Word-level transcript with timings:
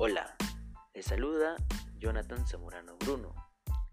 Hola, 0.00 0.36
les 0.94 1.06
saluda 1.06 1.56
Jonathan 1.96 2.46
Zamorano 2.46 2.96
Bruno 2.98 3.34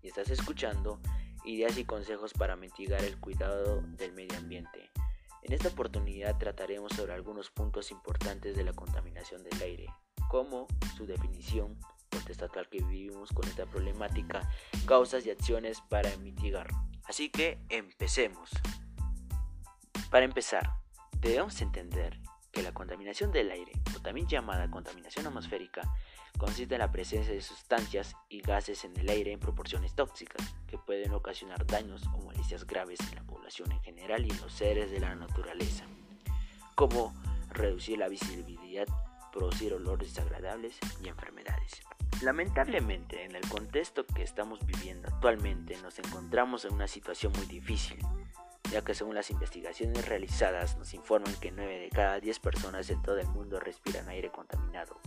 y 0.04 0.10
estás 0.10 0.30
escuchando 0.30 1.00
ideas 1.46 1.80
y 1.80 1.84
consejos 1.84 2.32
para 2.32 2.56
mitigar 2.56 3.04
el 3.04 3.20
cuidado 3.20 3.82
del 3.82 4.14
medio 4.14 4.38
ambiente. 4.38 4.92
En 5.42 5.52
esta 5.52 5.70
oportunidad 5.70 6.38
trataremos 6.38 6.92
sobre 6.94 7.14
algunos 7.14 7.50
puntos 7.50 7.90
importantes 7.90 8.56
de 8.56 8.64
la 8.64 8.74
contaminación 8.74 9.44
del 9.44 9.60
aire, 9.60 9.88
como 10.30 10.68
su 10.96 11.08
definición, 11.08 11.76
contexto 12.12 12.46
actual 12.46 12.70
que 12.70 12.84
vivimos 12.84 13.32
con 13.32 13.48
esta 13.48 13.66
problemática, 13.66 14.48
causas 14.86 15.26
y 15.26 15.32
acciones 15.32 15.82
para 15.90 16.16
mitigar. 16.18 16.68
Así 17.06 17.32
que 17.32 17.58
empecemos. 17.70 18.52
Para 20.12 20.26
empezar, 20.26 20.70
debemos 21.20 21.60
entender 21.64 22.20
que 22.52 22.62
la 22.62 22.76
contaminación 22.76 23.32
del 23.32 23.50
aire, 23.50 23.72
también 24.06 24.28
llamada 24.28 24.70
contaminación 24.70 25.26
atmosférica, 25.26 25.82
consiste 26.38 26.76
en 26.76 26.80
la 26.80 26.92
presencia 26.92 27.34
de 27.34 27.42
sustancias 27.42 28.16
y 28.30 28.40
gases 28.40 28.86
en 28.86 28.96
el 28.98 29.10
aire 29.10 29.32
en 29.32 29.40
proporciones 29.40 29.96
tóxicas 29.96 30.56
que 30.68 30.78
pueden 30.78 31.12
ocasionar 31.14 31.66
daños 31.66 32.04
o 32.14 32.20
molestias 32.20 32.68
graves 32.68 33.00
en 33.10 33.16
la 33.16 33.24
población 33.24 33.72
en 33.72 33.82
general 33.82 34.24
y 34.24 34.30
en 34.30 34.40
los 34.42 34.54
seres 34.54 34.92
de 34.92 35.00
la 35.00 35.16
naturaleza, 35.16 35.86
como 36.76 37.16
reducir 37.50 37.98
la 37.98 38.08
visibilidad, 38.08 38.86
producir 39.34 39.74
olores 39.74 40.14
desagradables 40.14 40.78
y 41.04 41.08
enfermedades. 41.08 41.82
Lamentablemente, 42.22 43.26
en 43.26 43.36
el 43.36 43.50
contexto 43.50 44.06
que 44.06 44.22
estamos 44.22 44.64
viviendo 44.68 45.08
actualmente, 45.08 45.78
nos 45.82 45.98
encontramos 45.98 46.64
en 46.66 46.74
una 46.74 46.88
situación 46.88 47.34
muy 47.34 47.48
difícil, 47.48 47.98
ya 48.76 48.84
que 48.84 48.94
según 48.94 49.16
las 49.16 49.32
investigaciones 49.32 50.06
realizadas 50.06 50.78
nos 50.78 50.94
informan 50.94 51.34
que 51.40 51.50
9 51.50 51.80
de 51.80 51.90
cada 51.90 52.20
10 52.20 52.40
personas 52.40 52.90
en 52.90 53.02
todo 53.02 53.18
el 53.18 53.28
mundo 53.30 53.58
respiran 53.58 54.10
aire 54.10 54.32
contaminado. 54.32 55.00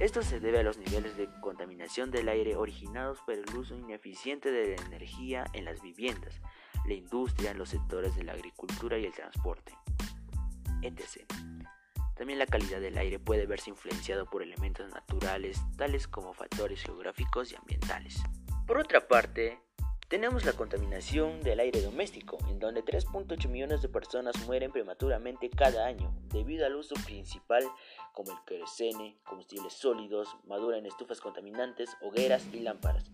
Esto 0.00 0.20
se 0.20 0.40
debe 0.40 0.58
a 0.58 0.62
los 0.64 0.78
niveles 0.78 1.16
de 1.16 1.28
contaminación 1.40 2.10
del 2.10 2.28
aire 2.28 2.56
originados 2.56 3.20
por 3.20 3.34
el 3.34 3.44
uso 3.54 3.76
ineficiente 3.76 4.50
de 4.50 4.76
la 4.76 4.86
energía 4.86 5.44
en 5.52 5.64
las 5.64 5.80
viviendas, 5.80 6.40
la 6.86 6.94
industria, 6.94 7.52
en 7.52 7.58
los 7.58 7.68
sectores 7.68 8.16
de 8.16 8.24
la 8.24 8.32
agricultura 8.32 8.98
y 8.98 9.04
el 9.04 9.12
transporte, 9.12 9.72
etc. 10.82 11.22
También 12.16 12.40
la 12.40 12.46
calidad 12.46 12.80
del 12.80 12.98
aire 12.98 13.20
puede 13.20 13.46
verse 13.46 13.70
influenciado 13.70 14.26
por 14.26 14.42
elementos 14.42 14.92
naturales 14.92 15.60
tales 15.76 16.08
como 16.08 16.34
factores 16.34 16.82
geográficos 16.82 17.52
y 17.52 17.54
ambientales. 17.54 18.20
Por 18.66 18.78
otra 18.78 19.06
parte, 19.06 19.60
tenemos 20.14 20.44
la 20.44 20.52
contaminación 20.52 21.40
del 21.40 21.58
aire 21.58 21.82
doméstico, 21.82 22.38
en 22.48 22.60
donde 22.60 22.84
3.8 22.84 23.48
millones 23.48 23.82
de 23.82 23.88
personas 23.88 24.36
mueren 24.46 24.70
prematuramente 24.70 25.50
cada 25.50 25.86
año 25.86 26.14
debido 26.32 26.64
al 26.64 26.76
uso 26.76 26.94
principal 27.04 27.64
como 28.12 28.30
el 28.30 28.38
querosene, 28.46 29.16
combustibles 29.24 29.72
sólidos, 29.72 30.28
madura 30.46 30.78
en 30.78 30.86
estufas 30.86 31.20
contaminantes, 31.20 31.90
hogueras 32.00 32.46
y 32.52 32.60
lámparas, 32.60 33.10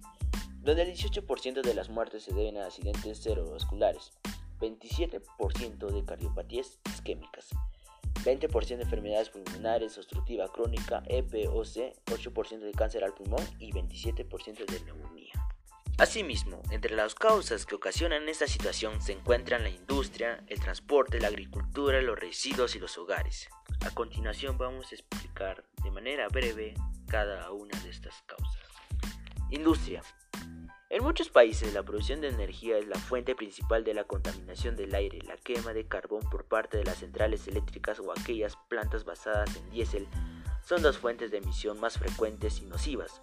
donde 0.58 0.82
el 0.82 0.92
18% 0.92 1.62
de 1.62 1.72
las 1.72 1.88
muertes 1.88 2.24
se 2.24 2.34
deben 2.34 2.58
a 2.58 2.66
accidentes 2.66 3.22
cerebrovasculares, 3.22 4.12
27% 4.60 5.86
de 5.86 6.04
cardiopatías 6.04 6.80
isquémicas, 6.84 7.48
20% 8.24 8.76
de 8.76 8.82
enfermedades 8.82 9.30
pulmonares, 9.30 9.96
obstructiva 9.96 10.52
crónica, 10.52 11.02
EPOC, 11.06 11.94
8% 12.04 12.58
de 12.58 12.72
cáncer 12.72 13.04
al 13.04 13.14
pulmón 13.14 13.42
y 13.58 13.72
27% 13.72 14.66
de 14.66 14.80
neumonía. 14.84 15.19
Asimismo, 16.00 16.62
entre 16.70 16.96
las 16.96 17.14
causas 17.14 17.66
que 17.66 17.74
ocasionan 17.74 18.26
esta 18.30 18.46
situación 18.46 19.02
se 19.02 19.12
encuentran 19.12 19.62
la 19.62 19.68
industria, 19.68 20.42
el 20.46 20.58
transporte, 20.58 21.20
la 21.20 21.28
agricultura, 21.28 22.00
los 22.00 22.18
residuos 22.18 22.74
y 22.74 22.78
los 22.78 22.96
hogares. 22.96 23.50
A 23.84 23.90
continuación 23.90 24.56
vamos 24.56 24.90
a 24.90 24.94
explicar 24.94 25.62
de 25.84 25.90
manera 25.90 26.26
breve 26.28 26.72
cada 27.06 27.52
una 27.52 27.78
de 27.82 27.90
estas 27.90 28.14
causas. 28.22 28.62
Industria. 29.50 30.02
En 30.88 31.04
muchos 31.04 31.28
países 31.28 31.74
la 31.74 31.82
producción 31.82 32.22
de 32.22 32.28
energía 32.28 32.78
es 32.78 32.88
la 32.88 32.98
fuente 32.98 33.34
principal 33.34 33.84
de 33.84 33.92
la 33.92 34.04
contaminación 34.04 34.76
del 34.76 34.94
aire. 34.94 35.18
La 35.26 35.36
quema 35.36 35.74
de 35.74 35.86
carbón 35.86 36.22
por 36.30 36.46
parte 36.46 36.78
de 36.78 36.84
las 36.84 36.96
centrales 36.96 37.46
eléctricas 37.46 38.00
o 38.00 38.10
aquellas 38.10 38.56
plantas 38.70 39.04
basadas 39.04 39.54
en 39.54 39.68
diésel 39.68 40.08
son 40.66 40.82
las 40.82 40.96
fuentes 40.96 41.30
de 41.30 41.36
emisión 41.36 41.78
más 41.78 41.98
frecuentes 41.98 42.62
y 42.62 42.64
nocivas. 42.64 43.20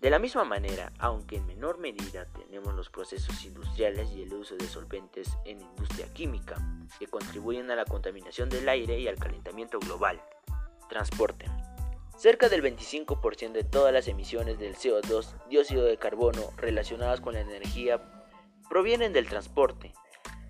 De 0.00 0.08
la 0.08 0.18
misma 0.18 0.44
manera, 0.44 0.94
aunque 0.98 1.36
en 1.36 1.46
menor 1.46 1.76
medida 1.76 2.24
tenemos 2.24 2.74
los 2.74 2.88
procesos 2.88 3.44
industriales 3.44 4.10
y 4.12 4.22
el 4.22 4.32
uso 4.32 4.56
de 4.56 4.66
solventes 4.66 5.36
en 5.44 5.60
industria 5.60 6.10
química, 6.14 6.56
que 6.98 7.06
contribuyen 7.06 7.70
a 7.70 7.76
la 7.76 7.84
contaminación 7.84 8.48
del 8.48 8.66
aire 8.70 8.98
y 8.98 9.08
al 9.08 9.16
calentamiento 9.18 9.78
global. 9.78 10.18
Transporte. 10.88 11.44
Cerca 12.16 12.48
del 12.48 12.62
25% 12.62 13.52
de 13.52 13.64
todas 13.64 13.92
las 13.92 14.08
emisiones 14.08 14.58
del 14.58 14.74
CO2, 14.74 15.34
dióxido 15.50 15.84
de 15.84 15.98
carbono, 15.98 16.50
relacionadas 16.56 17.20
con 17.20 17.34
la 17.34 17.40
energía, 17.40 18.00
provienen 18.70 19.12
del 19.12 19.28
transporte, 19.28 19.92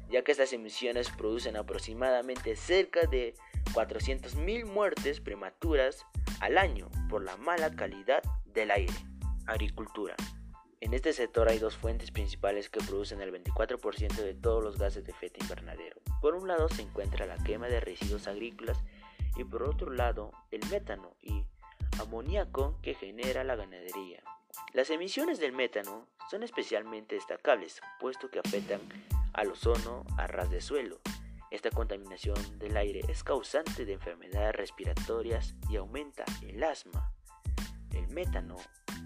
ya 0.08 0.22
que 0.22 0.30
estas 0.30 0.52
emisiones 0.52 1.10
producen 1.10 1.56
aproximadamente 1.56 2.54
cerca 2.54 3.04
de 3.06 3.34
400.000 3.74 4.64
muertes 4.66 5.20
prematuras 5.20 6.06
al 6.38 6.56
año 6.56 6.88
por 7.08 7.24
la 7.24 7.36
mala 7.36 7.74
calidad 7.74 8.22
del 8.54 8.70
aire. 8.70 8.94
Agricultura. 9.50 10.14
En 10.80 10.94
este 10.94 11.12
sector 11.12 11.48
hay 11.48 11.58
dos 11.58 11.76
fuentes 11.76 12.12
principales 12.12 12.70
que 12.70 12.78
producen 12.78 13.20
el 13.20 13.32
24% 13.32 14.14
de 14.14 14.34
todos 14.34 14.62
los 14.62 14.78
gases 14.78 15.04
de 15.04 15.10
efecto 15.10 15.42
invernadero. 15.42 16.00
Por 16.22 16.36
un 16.36 16.46
lado 16.46 16.68
se 16.68 16.82
encuentra 16.82 17.26
la 17.26 17.36
quema 17.42 17.66
de 17.66 17.80
residuos 17.80 18.28
agrícolas 18.28 18.80
y 19.36 19.42
por 19.42 19.64
otro 19.64 19.90
lado 19.90 20.30
el 20.52 20.60
metano 20.70 21.16
y 21.20 21.44
amoníaco 21.98 22.78
que 22.80 22.94
genera 22.94 23.42
la 23.42 23.56
ganadería. 23.56 24.22
Las 24.72 24.88
emisiones 24.90 25.40
del 25.40 25.52
metano 25.52 26.06
son 26.30 26.44
especialmente 26.44 27.16
destacables, 27.16 27.80
puesto 27.98 28.30
que 28.30 28.38
afectan 28.38 28.80
al 29.32 29.50
ozono 29.50 30.04
a 30.16 30.28
ras 30.28 30.48
de 30.48 30.60
suelo. 30.60 31.00
Esta 31.50 31.70
contaminación 31.70 32.36
del 32.60 32.76
aire 32.76 33.00
es 33.08 33.24
causante 33.24 33.84
de 33.84 33.94
enfermedades 33.94 34.54
respiratorias 34.54 35.56
y 35.68 35.74
aumenta 35.74 36.24
el 36.42 36.62
asma. 36.62 37.12
El 37.92 38.08
metano 38.08 38.56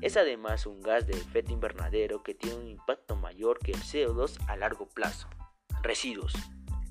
es 0.00 0.16
además 0.16 0.66
un 0.66 0.80
gas 0.80 1.06
de 1.06 1.14
efecto 1.14 1.52
invernadero 1.52 2.22
que 2.22 2.34
tiene 2.34 2.56
un 2.56 2.68
impacto 2.68 3.16
mayor 3.16 3.58
que 3.58 3.72
el 3.72 3.80
CO2 3.80 4.38
a 4.48 4.56
largo 4.56 4.88
plazo. 4.88 5.28
Residuos. 5.82 6.34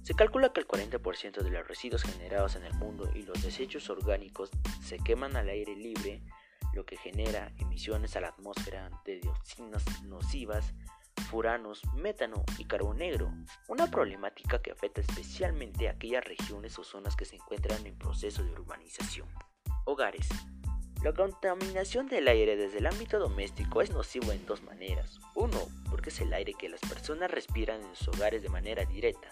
Se 0.03 0.15
calcula 0.15 0.51
que 0.51 0.59
el 0.59 0.67
40% 0.67 1.41
de 1.41 1.49
los 1.49 1.67
residuos 1.67 2.03
generados 2.03 2.55
en 2.55 2.63
el 2.63 2.73
mundo 2.73 3.09
y 3.15 3.23
los 3.23 3.41
desechos 3.41 3.89
orgánicos 3.89 4.51
se 4.83 4.97
queman 4.97 5.37
al 5.37 5.47
aire 5.47 5.75
libre, 5.75 6.21
lo 6.73 6.85
que 6.85 6.97
genera 6.97 7.53
emisiones 7.57 8.15
a 8.15 8.21
la 8.21 8.29
atmósfera 8.29 8.89
de 9.05 9.19
dioxinas 9.19 10.03
nocivas, 10.03 10.73
furanos, 11.29 11.81
metano 11.93 12.43
y 12.57 12.65
carbón 12.65 12.97
negro, 12.97 13.31
una 13.67 13.89
problemática 13.89 14.61
que 14.61 14.71
afecta 14.71 15.01
especialmente 15.01 15.87
a 15.87 15.91
aquellas 15.91 16.25
regiones 16.25 16.77
o 16.79 16.83
zonas 16.83 17.15
que 17.15 17.25
se 17.25 17.37
encuentran 17.37 17.85
en 17.85 17.97
proceso 17.97 18.43
de 18.43 18.51
urbanización. 18.51 19.29
Hogares. 19.85 20.27
La 21.03 21.11
contaminación 21.11 22.07
del 22.07 22.29
aire 22.29 22.55
desde 22.55 22.77
el 22.77 22.87
ámbito 22.87 23.19
doméstico 23.19 23.81
es 23.81 23.91
nocivo 23.91 24.31
en 24.31 24.45
dos 24.45 24.63
maneras. 24.63 25.19
Uno, 25.35 25.59
porque 25.89 26.11
es 26.11 26.21
el 26.21 26.31
aire 26.31 26.53
que 26.53 26.69
las 26.69 26.79
personas 26.79 27.29
respiran 27.29 27.83
en 27.83 27.93
sus 27.93 28.07
hogares 28.07 28.41
de 28.41 28.47
manera 28.47 28.85
directa, 28.85 29.27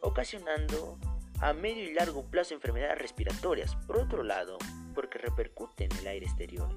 ocasionando 0.00 0.98
a 1.40 1.52
medio 1.52 1.84
y 1.84 1.94
largo 1.94 2.24
plazo 2.24 2.54
enfermedades 2.54 2.98
respiratorias. 2.98 3.76
Por 3.86 3.98
otro 3.98 4.24
lado, 4.24 4.58
porque 4.92 5.18
repercute 5.18 5.84
en 5.84 5.92
el 5.98 6.08
aire 6.08 6.26
exterior. 6.26 6.68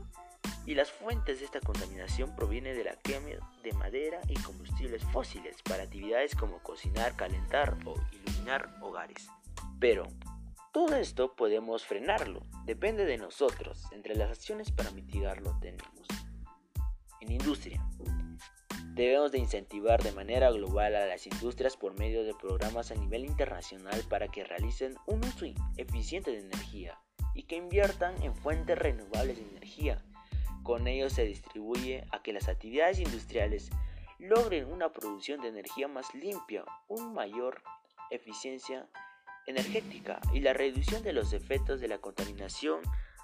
Y 0.68 0.76
las 0.76 0.92
fuentes 0.92 1.40
de 1.40 1.46
esta 1.46 1.59
contaminación 1.59 2.36
provienen 2.36 2.78
de 2.78 2.84
la 2.84 2.98
quema 2.98 3.30
de 3.64 3.74
madera 3.74 4.22
y 4.28 4.36
combustibles 4.36 5.03
fósiles 5.06 5.56
para 5.64 5.82
actividades 5.82 6.36
como 6.36 6.59
cocinar, 6.59 7.16
calentar 7.16 7.76
o 7.86 7.96
iluminar 8.12 8.70
hogares. 8.82 9.28
Pero, 9.79 10.06
todo 10.72 10.96
esto 10.96 11.35
podemos 11.35 11.85
frenarlo, 11.85 12.46
depende 12.66 13.06
de 13.06 13.18
nosotros. 13.18 13.88
Entre 13.91 14.16
las 14.16 14.32
acciones 14.32 14.72
para 14.72 14.91
mitigarlo 14.91 15.58
tenemos 15.59 16.08
en 17.20 17.32
industria. 17.32 17.85
Debemos 18.94 19.32
de 19.32 19.40
incentivar 19.40 20.02
de 20.02 20.14
manera 20.14 20.50
global 20.52 20.96
a 20.96 21.06
las 21.06 21.28
industrias 21.28 21.76
por 21.76 21.97
medio 22.00 22.23
de 22.23 22.34
programas 22.34 22.91
a 22.91 22.96
nivel 22.96 23.26
internacional 23.26 24.02
para 24.09 24.29
que 24.29 24.44
realicen 24.44 24.96
un 25.08 25.20
uso 25.26 25.46
eficiente 25.78 26.32
de 26.32 26.40
energía 26.40 26.97
y 27.34 27.44
que 27.44 27.58
inviertan 27.58 28.22
en 28.23 28.34
fuentes 28.34 28.78
renovables 28.78 29.38
de 29.38 29.50
energía. 29.50 30.03
Con 30.64 30.88
ello 30.88 31.09
se 31.09 31.26
distribuye 31.26 32.06
a 32.12 32.22
que 32.22 32.34
las 32.34 32.47
actividades 32.47 33.00
industriales 33.00 33.72
logren 34.20 34.72
una 34.72 34.91
producción 34.91 35.41
de 35.41 35.50
energía 35.50 35.88
más 35.88 36.14
limpia, 36.14 36.64
una 36.88 37.09
mayor 37.09 37.62
eficiencia 38.09 38.88
energética 39.47 40.20
y 40.34 40.40
la 40.41 40.53
reducción 40.53 41.03
de 41.03 41.14
los 41.14 41.34
efectos 41.34 41.79
de 41.82 41.88
la 41.88 41.99
contaminación 41.99 42.82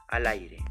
al 0.07 0.27
aire. 0.27 0.63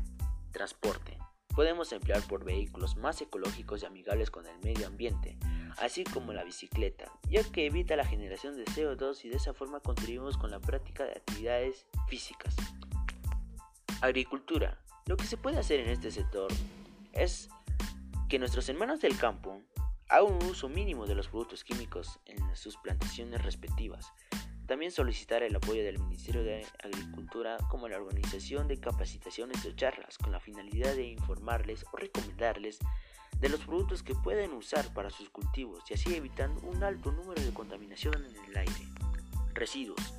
Transporte. 0.53 1.19
Podemos 1.55 1.91
emplear 1.93 2.23
por 2.23 2.45
vehículos 2.45 2.97
más 2.97 3.21
ecológicos 3.23 3.83
y 3.83 3.87
amigables 3.87 4.31
con 4.31 4.47
el 4.47 4.59
medio 4.59 4.87
ambiente, 4.87 5.39
así 5.79 6.05
como 6.05 6.35
la 6.35 6.45
bicicleta, 6.45 7.11
ya 7.29 7.43
que 7.51 7.67
evita 7.67 7.97
la 7.97 8.05
generación 8.05 8.57
de 8.57 8.65
CO2 8.65 9.25
y 9.25 9.31
de 9.31 9.37
esa 9.37 9.55
forma 9.55 9.81
contribuimos 9.81 10.37
con 10.37 10.51
la 10.51 10.61
práctica 10.61 11.05
de 11.05 11.13
actividades 11.13 11.87
físicas. 12.09 12.55
Agricultura. 14.03 14.79
Lo 15.07 15.17
que 15.17 15.25
se 15.25 15.37
puede 15.37 15.59
hacer 15.59 15.81
en 15.81 15.89
este 15.89 16.11
sector 16.11 16.53
es 17.13 17.49
que 18.29 18.39
nuestros 18.39 18.69
hermanos 18.69 19.01
del 19.01 19.17
campo 19.17 19.63
hagan 20.09 20.35
un 20.35 20.45
uso 20.45 20.69
mínimo 20.69 21.07
de 21.07 21.15
los 21.15 21.29
productos 21.29 21.65
químicos 21.65 22.21
en 22.27 22.55
sus 22.57 22.77
plantaciones 22.77 23.43
respectivas. 23.43 24.13
También 24.67 24.91
solicitar 24.91 25.45
el 25.45 25.55
apoyo 25.55 25.85
del 25.85 26.01
Ministerio 26.01 26.43
de 26.43 26.67
Agricultura 26.83 27.57
como 27.71 27.89
la 27.89 27.99
organización 27.99 28.67
de 28.67 28.81
capacitaciones 28.81 29.65
o 29.65 29.73
charlas 29.73 30.19
con 30.19 30.33
la 30.33 30.41
finalidad 30.41 30.97
de 30.97 31.07
informarles 31.07 31.85
o 31.93 31.97
recomendarles 31.97 32.81
de 33.39 33.49
los 33.49 33.61
productos 33.61 34.03
que 34.03 34.15
pueden 34.15 34.53
usar 34.53 34.93
para 34.93 35.11
sus 35.11 35.31
cultivos 35.31 35.85
y 35.89 35.95
así 35.95 36.15
evitando 36.15 36.61
un 36.63 36.83
alto 36.83 37.13
número 37.13 37.41
de 37.41 37.55
contaminación 37.55 38.15
en 38.25 38.45
el 38.45 38.57
aire. 38.57 38.89
Residuos. 39.55 40.15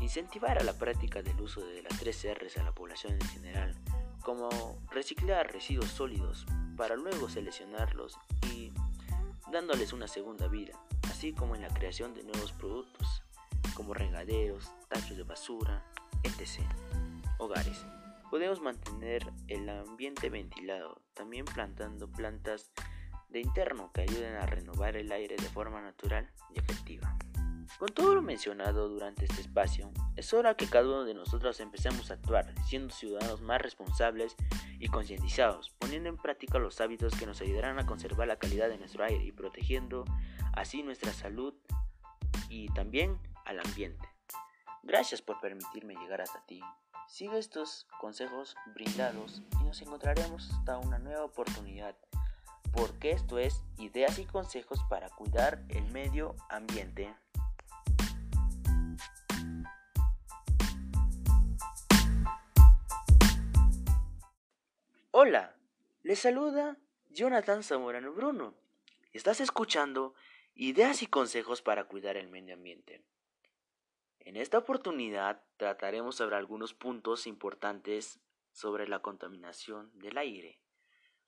Incentivar 0.00 0.58
a 0.58 0.64
la 0.64 0.78
práctica 0.78 1.22
del 1.22 1.40
uso 1.40 1.66
de 1.66 1.82
las 1.82 1.98
tres 1.98 2.24
R's 2.24 2.56
a 2.56 2.62
la 2.62 2.72
población 2.72 3.14
en 3.14 3.28
general, 3.28 3.74
como 4.22 4.78
reciclar 4.92 5.52
residuos 5.52 5.90
sólidos 5.90 6.46
para 6.76 6.94
luego 6.94 7.28
seleccionarlos 7.28 8.16
y 8.52 8.70
dándoles 9.50 9.92
una 9.92 10.06
segunda 10.06 10.46
vida, 10.46 10.78
así 11.10 11.32
como 11.32 11.56
en 11.56 11.62
la 11.62 11.68
creación 11.68 12.14
de 12.14 12.22
nuevos 12.22 12.52
productos, 12.52 13.22
como 13.78 13.94
regaderos, 13.94 14.72
tachos 14.88 15.16
de 15.16 15.22
basura, 15.22 15.84
etc. 16.24 16.66
Hogares. 17.38 17.86
Podemos 18.28 18.60
mantener 18.60 19.32
el 19.46 19.68
ambiente 19.68 20.30
ventilado, 20.30 21.00
también 21.14 21.44
plantando 21.44 22.10
plantas 22.10 22.72
de 23.28 23.38
interno 23.38 23.92
que 23.92 24.00
ayuden 24.00 24.34
a 24.34 24.46
renovar 24.46 24.96
el 24.96 25.12
aire 25.12 25.36
de 25.36 25.48
forma 25.48 25.80
natural 25.80 26.28
y 26.52 26.58
efectiva. 26.58 27.16
Con 27.78 27.90
todo 27.90 28.16
lo 28.16 28.20
mencionado 28.20 28.88
durante 28.88 29.26
este 29.26 29.42
espacio, 29.42 29.92
es 30.16 30.34
hora 30.34 30.56
que 30.56 30.66
cada 30.66 30.86
uno 30.86 31.04
de 31.04 31.14
nosotros 31.14 31.60
empecemos 31.60 32.10
a 32.10 32.14
actuar, 32.14 32.52
siendo 32.66 32.92
ciudadanos 32.92 33.42
más 33.42 33.62
responsables 33.62 34.34
y 34.80 34.88
concientizados, 34.88 35.70
poniendo 35.78 36.08
en 36.08 36.16
práctica 36.16 36.58
los 36.58 36.80
hábitos 36.80 37.14
que 37.14 37.26
nos 37.26 37.40
ayudarán 37.42 37.78
a 37.78 37.86
conservar 37.86 38.26
la 38.26 38.40
calidad 38.40 38.68
de 38.68 38.78
nuestro 38.78 39.04
aire 39.04 39.24
y 39.24 39.30
protegiendo 39.30 40.04
así 40.54 40.82
nuestra 40.82 41.12
salud 41.12 41.54
y 42.48 42.68
también 42.70 43.18
al 43.48 43.58
ambiente. 43.60 44.08
Gracias 44.82 45.22
por 45.22 45.40
permitirme 45.40 45.96
llegar 45.96 46.20
hasta 46.20 46.44
ti. 46.46 46.60
Sigue 47.08 47.38
estos 47.38 47.86
consejos 48.00 48.54
brindados 48.74 49.42
y 49.60 49.64
nos 49.64 49.80
encontraremos 49.82 50.50
hasta 50.52 50.78
una 50.78 50.98
nueva 50.98 51.24
oportunidad, 51.24 51.96
porque 52.72 53.10
esto 53.10 53.38
es 53.38 53.64
ideas 53.78 54.18
y 54.18 54.26
consejos 54.26 54.78
para 54.88 55.08
cuidar 55.08 55.64
el 55.70 55.90
medio 55.90 56.36
ambiente. 56.50 57.14
Hola, 65.10 65.56
les 66.02 66.20
saluda 66.20 66.76
Jonathan 67.08 67.62
Zamorano 67.62 68.12
Bruno. 68.12 68.54
Estás 69.12 69.40
escuchando 69.40 70.14
Ideas 70.60 71.04
y 71.04 71.06
consejos 71.06 71.62
para 71.62 71.84
cuidar 71.84 72.16
el 72.16 72.26
medio 72.26 72.54
ambiente. 72.54 73.00
En 74.28 74.36
esta 74.36 74.58
oportunidad 74.58 75.42
trataremos 75.56 76.16
sobre 76.16 76.36
algunos 76.36 76.74
puntos 76.74 77.26
importantes 77.26 78.20
sobre 78.52 78.86
la 78.86 79.00
contaminación 79.00 79.90
del 79.98 80.18
aire, 80.18 80.60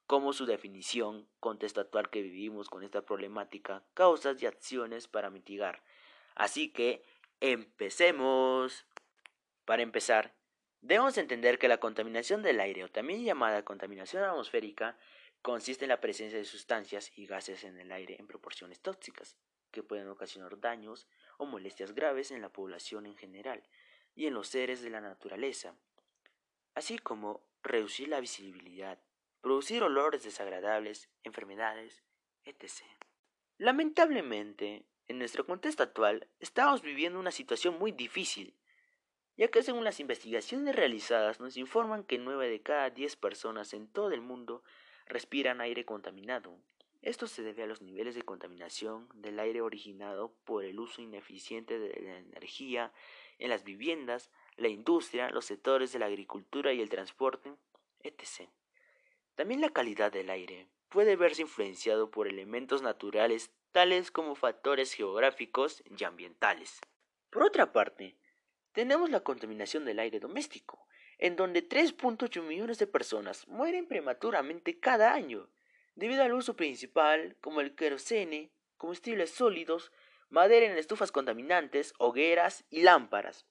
como 0.06 0.34
su 0.34 0.44
definición, 0.44 1.26
contexto 1.40 1.80
actual 1.80 2.10
que 2.10 2.20
vivimos 2.20 2.68
con 2.68 2.82
esta 2.82 3.00
problemática, 3.00 3.82
causas 3.94 4.42
y 4.42 4.44
acciones 4.44 5.08
para 5.08 5.30
mitigar. 5.30 5.82
Así 6.34 6.74
que, 6.74 7.02
empecemos. 7.40 8.84
Para 9.64 9.80
empezar, 9.82 10.34
Debemos 10.82 11.18
entender 11.18 11.58
que 11.58 11.68
la 11.68 11.78
contaminación 11.78 12.42
del 12.42 12.58
aire, 12.58 12.84
o 12.84 12.88
también 12.88 13.22
llamada 13.22 13.64
contaminación 13.66 14.24
atmosférica, 14.24 14.96
consiste 15.42 15.84
en 15.84 15.90
la 15.90 16.00
presencia 16.00 16.38
de 16.38 16.46
sustancias 16.46 17.12
y 17.16 17.26
gases 17.26 17.64
en 17.64 17.78
el 17.78 17.92
aire 17.92 18.16
en 18.18 18.26
proporciones 18.26 18.80
tóxicas, 18.80 19.36
que 19.70 19.82
pueden 19.82 20.08
ocasionar 20.08 20.58
daños 20.58 21.06
o 21.40 21.46
molestias 21.46 21.94
graves 21.94 22.30
en 22.30 22.42
la 22.42 22.52
población 22.52 23.06
en 23.06 23.16
general 23.16 23.62
y 24.14 24.26
en 24.26 24.34
los 24.34 24.48
seres 24.48 24.82
de 24.82 24.90
la 24.90 25.00
naturaleza, 25.00 25.74
así 26.74 26.98
como 26.98 27.42
reducir 27.62 28.08
la 28.08 28.20
visibilidad, 28.20 28.98
producir 29.40 29.82
olores 29.82 30.22
desagradables, 30.22 31.08
enfermedades, 31.24 32.04
etc. 32.44 32.84
Lamentablemente, 33.56 34.84
en 35.08 35.18
nuestro 35.18 35.46
contexto 35.46 35.82
actual, 35.82 36.28
estamos 36.40 36.82
viviendo 36.82 37.18
una 37.18 37.30
situación 37.30 37.78
muy 37.78 37.90
difícil, 37.90 38.54
ya 39.38 39.48
que 39.48 39.62
según 39.62 39.84
las 39.84 39.98
investigaciones 39.98 40.76
realizadas 40.76 41.40
nos 41.40 41.56
informan 41.56 42.04
que 42.04 42.18
9 42.18 42.50
de 42.50 42.60
cada 42.60 42.90
10 42.90 43.16
personas 43.16 43.72
en 43.72 43.88
todo 43.88 44.10
el 44.12 44.20
mundo 44.20 44.62
respiran 45.06 45.62
aire 45.62 45.86
contaminado. 45.86 46.58
Esto 47.02 47.26
se 47.26 47.42
debe 47.42 47.62
a 47.62 47.66
los 47.66 47.80
niveles 47.80 48.14
de 48.14 48.22
contaminación 48.22 49.08
del 49.14 49.38
aire 49.40 49.62
originado 49.62 50.34
por 50.44 50.64
el 50.64 50.78
uso 50.78 51.00
ineficiente 51.00 51.78
de 51.78 52.00
la 52.00 52.18
energía 52.18 52.92
en 53.38 53.48
las 53.48 53.64
viviendas, 53.64 54.30
la 54.56 54.68
industria, 54.68 55.30
los 55.30 55.46
sectores 55.46 55.92
de 55.92 55.98
la 55.98 56.06
agricultura 56.06 56.74
y 56.74 56.80
el 56.82 56.90
transporte, 56.90 57.54
etc. 58.02 58.50
También 59.34 59.62
la 59.62 59.70
calidad 59.70 60.12
del 60.12 60.28
aire 60.28 60.68
puede 60.90 61.16
verse 61.16 61.42
influenciado 61.42 62.10
por 62.10 62.28
elementos 62.28 62.82
naturales 62.82 63.50
tales 63.72 64.10
como 64.10 64.34
factores 64.34 64.92
geográficos 64.92 65.82
y 65.98 66.04
ambientales. 66.04 66.80
Por 67.30 67.44
otra 67.44 67.72
parte, 67.72 68.16
tenemos 68.72 69.08
la 69.08 69.20
contaminación 69.20 69.86
del 69.86 70.00
aire 70.00 70.20
doméstico, 70.20 70.86
en 71.18 71.36
donde 71.36 71.66
3.8 71.66 72.42
millones 72.42 72.78
de 72.78 72.86
personas 72.86 73.46
mueren 73.48 73.86
prematuramente 73.86 74.78
cada 74.78 75.14
año, 75.14 75.48
debido 75.94 76.22
al 76.22 76.32
uso 76.32 76.54
principal 76.54 77.36
como 77.40 77.60
el 77.60 77.74
querosene, 77.74 78.50
combustibles 78.76 79.30
sólidos, 79.30 79.92
madera 80.28 80.66
en 80.66 80.78
estufas 80.78 81.12
contaminantes, 81.12 81.94
hogueras 81.98 82.64
y 82.70 82.82
lámparas 82.82 83.46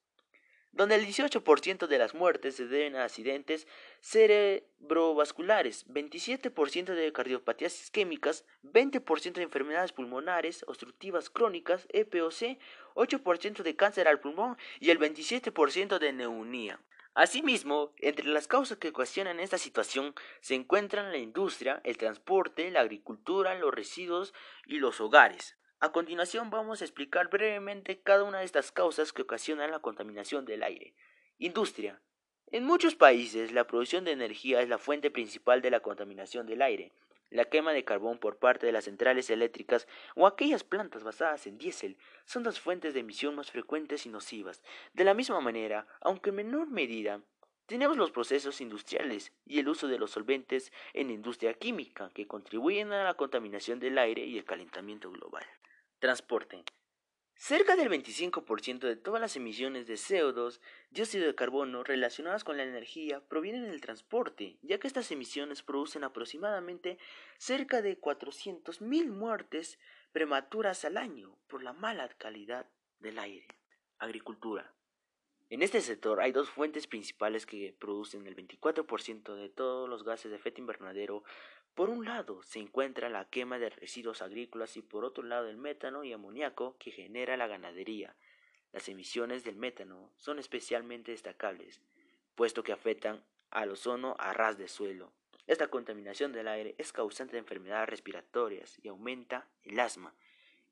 donde 0.71 0.95
el 0.95 1.05
18% 1.05 1.87
de 1.87 1.97
las 1.97 2.13
muertes 2.13 2.55
se 2.55 2.67
deben 2.67 2.95
a 2.95 3.03
accidentes 3.03 3.67
cerebrovasculares, 4.01 5.87
27% 5.87 6.93
de 6.93 7.11
cardiopatías 7.11 7.81
isquémicas, 7.81 8.45
20% 8.63 9.33
de 9.33 9.43
enfermedades 9.43 9.91
pulmonares 9.93 10.63
obstructivas 10.67 11.29
crónicas, 11.29 11.87
EPOC, 11.91 12.59
8% 12.95 13.63
de 13.63 13.75
cáncer 13.75 14.07
al 14.07 14.19
pulmón 14.19 14.57
y 14.79 14.91
el 14.91 14.99
27% 14.99 15.97
de 15.97 16.13
neumonía. 16.13 16.79
Asimismo, 17.13 17.93
entre 17.97 18.27
las 18.27 18.47
causas 18.47 18.77
que 18.77 18.89
ocasionan 18.89 19.39
esta 19.39 19.57
situación 19.57 20.13
se 20.41 20.55
encuentran 20.55 21.11
la 21.11 21.17
industria, 21.17 21.81
el 21.83 21.97
transporte, 21.97 22.71
la 22.71 22.81
agricultura, 22.81 23.55
los 23.55 23.73
residuos 23.73 24.33
y 24.65 24.77
los 24.77 25.01
hogares. 25.01 25.57
A 25.79 25.91
continuación 25.91 26.49
vamos 26.49 26.81
a 26.81 26.85
explicar 26.85 27.29
brevemente 27.29 28.01
cada 28.01 28.23
una 28.23 28.39
de 28.39 28.45
estas 28.45 28.71
causas 28.71 29.13
que 29.13 29.21
ocasionan 29.21 29.71
la 29.71 29.79
contaminación 29.79 30.45
del 30.45 30.63
aire. 30.63 30.93
Industria. 31.37 32.01
En 32.47 32.65
muchos 32.65 32.95
países 32.95 33.51
la 33.53 33.65
producción 33.65 34.03
de 34.03 34.11
energía 34.11 34.61
es 34.61 34.69
la 34.69 34.77
fuente 34.77 35.09
principal 35.09 35.61
de 35.61 35.71
la 35.71 35.79
contaminación 35.79 36.47
del 36.47 36.61
aire. 36.61 36.91
La 37.29 37.45
quema 37.45 37.73
de 37.73 37.83
carbón 37.83 38.17
por 38.17 38.37
parte 38.37 38.65
de 38.65 38.71
las 38.71 38.85
centrales 38.85 39.29
eléctricas 39.29 39.87
o 40.15 40.25
aquellas 40.25 40.63
plantas 40.63 41.03
basadas 41.03 41.45
en 41.45 41.57
diésel 41.57 41.97
son 42.25 42.43
las 42.43 42.59
fuentes 42.59 42.93
de 42.93 43.01
emisión 43.01 43.35
más 43.35 43.51
frecuentes 43.51 44.05
y 44.05 44.09
nocivas. 44.09 44.63
De 44.93 45.03
la 45.03 45.13
misma 45.13 45.39
manera, 45.39 45.85
aunque 46.01 46.31
en 46.31 46.37
menor 46.37 46.69
medida, 46.69 47.21
tenemos 47.67 47.97
los 47.97 48.09
procesos 48.09 48.61
industriales 48.61 49.31
y 49.45 49.59
el 49.59 49.69
uso 49.69 49.87
de 49.87 49.99
los 49.99 50.09
solventes 50.09 50.73
en 50.93 51.07
la 51.07 51.13
industria 51.13 51.53
química 51.53 52.09
que 52.15 52.25
contribuyen 52.25 52.91
a 52.93 53.03
la 53.03 53.13
contaminación 53.13 53.79
del 53.79 53.99
aire 53.99 54.25
y 54.25 54.39
el 54.39 54.45
calentamiento 54.45 55.11
global. 55.11 55.45
Transporte. 55.99 56.63
Cerca 57.41 57.77
del 57.77 57.89
25% 57.89 58.79
de 58.79 58.97
todas 58.97 59.21
las 59.21 59.37
emisiones 59.37 59.87
de 59.87 59.93
CO2, 59.93 60.59
dióxido 60.91 61.25
de 61.25 61.35
carbono 61.35 61.85
relacionadas 61.85 62.43
con 62.43 62.57
la 62.57 62.63
energía 62.63 63.21
provienen 63.29 63.63
del 63.63 63.79
transporte, 63.79 64.57
ya 64.61 64.77
que 64.77 64.87
estas 64.87 65.09
emisiones 65.09 65.63
producen 65.63 66.03
aproximadamente 66.03 66.97
cerca 67.37 67.81
de 67.81 67.97
400.000 67.97 69.07
muertes 69.07 69.79
prematuras 70.11 70.83
al 70.83 70.97
año 70.97 71.39
por 71.47 71.63
la 71.63 71.71
mala 71.71 72.09
calidad 72.09 72.69
del 72.99 73.17
aire. 73.17 73.47
Agricultura. 73.99 74.73
En 75.49 75.63
este 75.63 75.79
sector 75.79 76.19
hay 76.19 76.33
dos 76.33 76.49
fuentes 76.49 76.87
principales 76.87 77.45
que 77.45 77.73
producen 77.79 78.27
el 78.27 78.35
24% 78.35 79.35
de 79.35 79.47
todos 79.47 79.87
los 79.87 80.03
gases 80.03 80.29
de 80.29 80.37
efecto 80.37 80.59
invernadero. 80.59 81.23
Por 81.79 81.89
un 81.89 82.03
lado 82.03 82.43
se 82.43 82.59
encuentra 82.59 83.07
la 83.07 83.23
quema 83.29 83.57
de 83.57 83.69
residuos 83.69 84.21
agrícolas 84.21 84.75
y 84.75 84.81
por 84.81 85.05
otro 85.05 85.23
lado 85.23 85.47
el 85.47 85.55
metano 85.55 86.03
y 86.03 86.11
amoníaco 86.11 86.75
que 86.77 86.91
genera 86.91 87.37
la 87.37 87.47
ganadería. 87.47 88.17
Las 88.73 88.89
emisiones 88.89 89.45
del 89.45 89.55
metano 89.55 90.11
son 90.17 90.39
especialmente 90.39 91.11
destacables, 91.11 91.79
puesto 92.35 92.63
que 92.63 92.73
afectan 92.73 93.23
al 93.49 93.71
ozono 93.71 94.17
a 94.19 94.33
ras 94.33 94.57
de 94.57 94.67
suelo. 94.67 95.13
Esta 95.47 95.69
contaminación 95.69 96.33
del 96.33 96.49
aire 96.49 96.75
es 96.77 96.91
causante 96.91 97.37
de 97.37 97.39
enfermedades 97.39 97.87
respiratorias 97.87 98.77
y 98.83 98.89
aumenta 98.89 99.47
el 99.63 99.79
asma. 99.79 100.13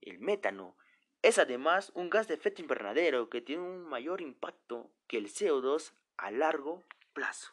El 0.02 0.20
metano 0.20 0.76
es 1.22 1.40
además 1.40 1.90
un 1.96 2.10
gas 2.10 2.28
de 2.28 2.34
efecto 2.34 2.62
invernadero 2.62 3.30
que 3.30 3.40
tiene 3.40 3.62
un 3.62 3.88
mayor 3.88 4.20
impacto 4.20 4.92
que 5.08 5.20
el 5.20 5.28
CO2 5.28 5.94
a 6.18 6.32
largo 6.32 6.84
plazo. 7.14 7.50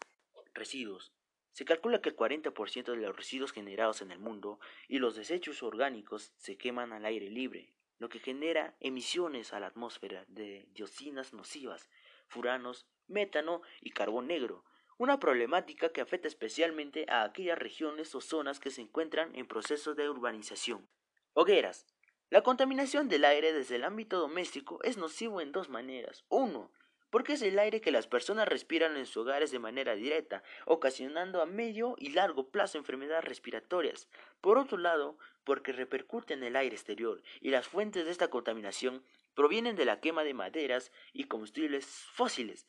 Residuos. 0.54 1.12
Se 1.54 1.64
calcula 1.64 2.02
que 2.02 2.08
el 2.08 2.16
40% 2.16 2.84
de 2.84 2.96
los 2.96 3.16
residuos 3.16 3.52
generados 3.52 4.02
en 4.02 4.10
el 4.10 4.18
mundo 4.18 4.58
y 4.88 4.98
los 4.98 5.14
desechos 5.14 5.62
orgánicos 5.62 6.32
se 6.36 6.58
queman 6.58 6.92
al 6.92 7.04
aire 7.04 7.30
libre, 7.30 7.72
lo 8.00 8.08
que 8.08 8.18
genera 8.18 8.74
emisiones 8.80 9.52
a 9.52 9.60
la 9.60 9.68
atmósfera 9.68 10.24
de 10.26 10.66
dioxinas 10.72 11.32
nocivas, 11.32 11.88
furanos, 12.26 12.88
metano 13.06 13.62
y 13.80 13.90
carbón 13.90 14.26
negro, 14.26 14.64
una 14.98 15.20
problemática 15.20 15.90
que 15.90 16.00
afecta 16.00 16.26
especialmente 16.26 17.06
a 17.08 17.22
aquellas 17.22 17.56
regiones 17.56 18.12
o 18.16 18.20
zonas 18.20 18.58
que 18.58 18.72
se 18.72 18.80
encuentran 18.80 19.32
en 19.36 19.46
proceso 19.46 19.94
de 19.94 20.10
urbanización. 20.10 20.88
Hogueras. 21.34 21.86
La 22.30 22.42
contaminación 22.42 23.08
del 23.08 23.24
aire 23.24 23.52
desde 23.52 23.76
el 23.76 23.84
ámbito 23.84 24.18
doméstico 24.18 24.82
es 24.82 24.96
nocivo 24.96 25.40
en 25.40 25.52
dos 25.52 25.68
maneras. 25.68 26.24
Uno, 26.28 26.72
porque 27.14 27.34
es 27.34 27.42
el 27.42 27.60
aire 27.60 27.80
que 27.80 27.92
las 27.92 28.08
personas 28.08 28.48
respiran 28.48 28.96
en 28.96 29.06
sus 29.06 29.18
hogares 29.18 29.52
de 29.52 29.60
manera 29.60 29.94
directa, 29.94 30.42
ocasionando 30.64 31.40
a 31.40 31.46
medio 31.46 31.94
y 31.96 32.08
largo 32.08 32.48
plazo 32.48 32.76
enfermedades 32.76 33.22
respiratorias. 33.22 34.08
Por 34.40 34.58
otro 34.58 34.78
lado, 34.78 35.16
porque 35.44 35.70
repercute 35.70 36.34
en 36.34 36.42
el 36.42 36.56
aire 36.56 36.74
exterior, 36.74 37.22
y 37.40 37.50
las 37.50 37.68
fuentes 37.68 38.04
de 38.04 38.10
esta 38.10 38.30
contaminación 38.30 39.04
provienen 39.36 39.76
de 39.76 39.84
la 39.84 40.00
quema 40.00 40.24
de 40.24 40.34
maderas 40.34 40.90
y 41.12 41.28
combustibles 41.28 41.86
fósiles, 41.86 42.66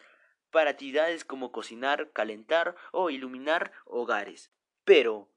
para 0.52 0.70
actividades 0.70 1.26
como 1.26 1.52
cocinar, 1.52 2.12
calentar 2.12 2.76
o 2.92 3.10
iluminar 3.10 3.72
hogares. 3.86 4.52
Pero, 4.84 5.28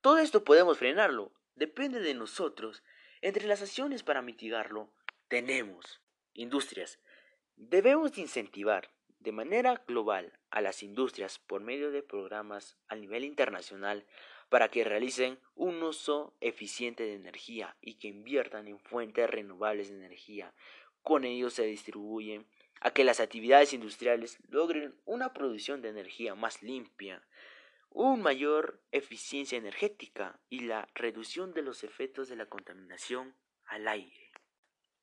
todo 0.00 0.16
esto 0.16 0.42
podemos 0.44 0.78
frenarlo, 0.78 1.32
depende 1.54 2.00
de 2.00 2.14
nosotros. 2.14 2.82
Entre 3.20 3.46
las 3.46 3.60
acciones 3.60 4.02
para 4.02 4.22
mitigarlo, 4.22 4.90
tenemos 5.28 6.00
industrias, 6.32 6.98
Debemos 7.60 8.16
incentivar 8.18 8.88
de 9.18 9.32
manera 9.32 9.82
global 9.84 10.32
a 10.48 10.60
las 10.60 10.84
industrias 10.84 11.40
por 11.40 11.60
medio 11.60 11.90
de 11.90 12.04
programas 12.04 12.76
a 12.86 12.94
nivel 12.94 13.24
internacional 13.24 14.06
para 14.48 14.70
que 14.70 14.84
realicen 14.84 15.40
un 15.56 15.82
uso 15.82 16.36
eficiente 16.40 17.02
de 17.02 17.14
energía 17.14 17.76
y 17.80 17.94
que 17.94 18.06
inviertan 18.06 18.68
en 18.68 18.78
fuentes 18.78 19.28
renovables 19.28 19.88
de 19.90 19.96
energía. 19.96 20.54
Con 21.02 21.24
ello 21.24 21.50
se 21.50 21.64
distribuyen 21.64 22.46
a 22.80 22.92
que 22.92 23.02
las 23.02 23.18
actividades 23.18 23.72
industriales 23.72 24.38
logren 24.48 24.94
una 25.04 25.32
producción 25.34 25.82
de 25.82 25.88
energía 25.88 26.36
más 26.36 26.62
limpia, 26.62 27.26
una 27.90 28.22
mayor 28.22 28.80
eficiencia 28.92 29.58
energética 29.58 30.38
y 30.48 30.60
la 30.60 30.88
reducción 30.94 31.52
de 31.54 31.62
los 31.62 31.82
efectos 31.82 32.28
de 32.28 32.36
la 32.36 32.46
contaminación 32.46 33.34
al 33.64 33.88
aire. 33.88 34.30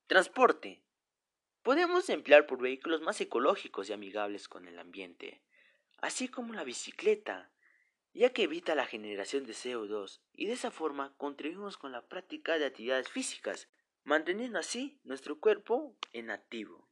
Transporte 0.06 0.85
Podemos 1.66 2.08
emplear 2.10 2.46
por 2.46 2.62
vehículos 2.62 3.02
más 3.02 3.20
ecológicos 3.20 3.90
y 3.90 3.92
amigables 3.92 4.46
con 4.46 4.68
el 4.68 4.78
ambiente, 4.78 5.42
así 5.98 6.28
como 6.28 6.54
la 6.54 6.62
bicicleta, 6.62 7.50
ya 8.14 8.32
que 8.32 8.44
evita 8.44 8.76
la 8.76 8.86
generación 8.86 9.46
de 9.46 9.52
CO2 9.52 10.20
y 10.32 10.46
de 10.46 10.52
esa 10.52 10.70
forma 10.70 11.12
contribuimos 11.16 11.76
con 11.76 11.90
la 11.90 12.06
práctica 12.06 12.56
de 12.56 12.66
actividades 12.66 13.08
físicas, 13.08 13.68
manteniendo 14.04 14.60
así 14.60 15.00
nuestro 15.02 15.40
cuerpo 15.40 15.96
en 16.12 16.30
activo. 16.30 16.88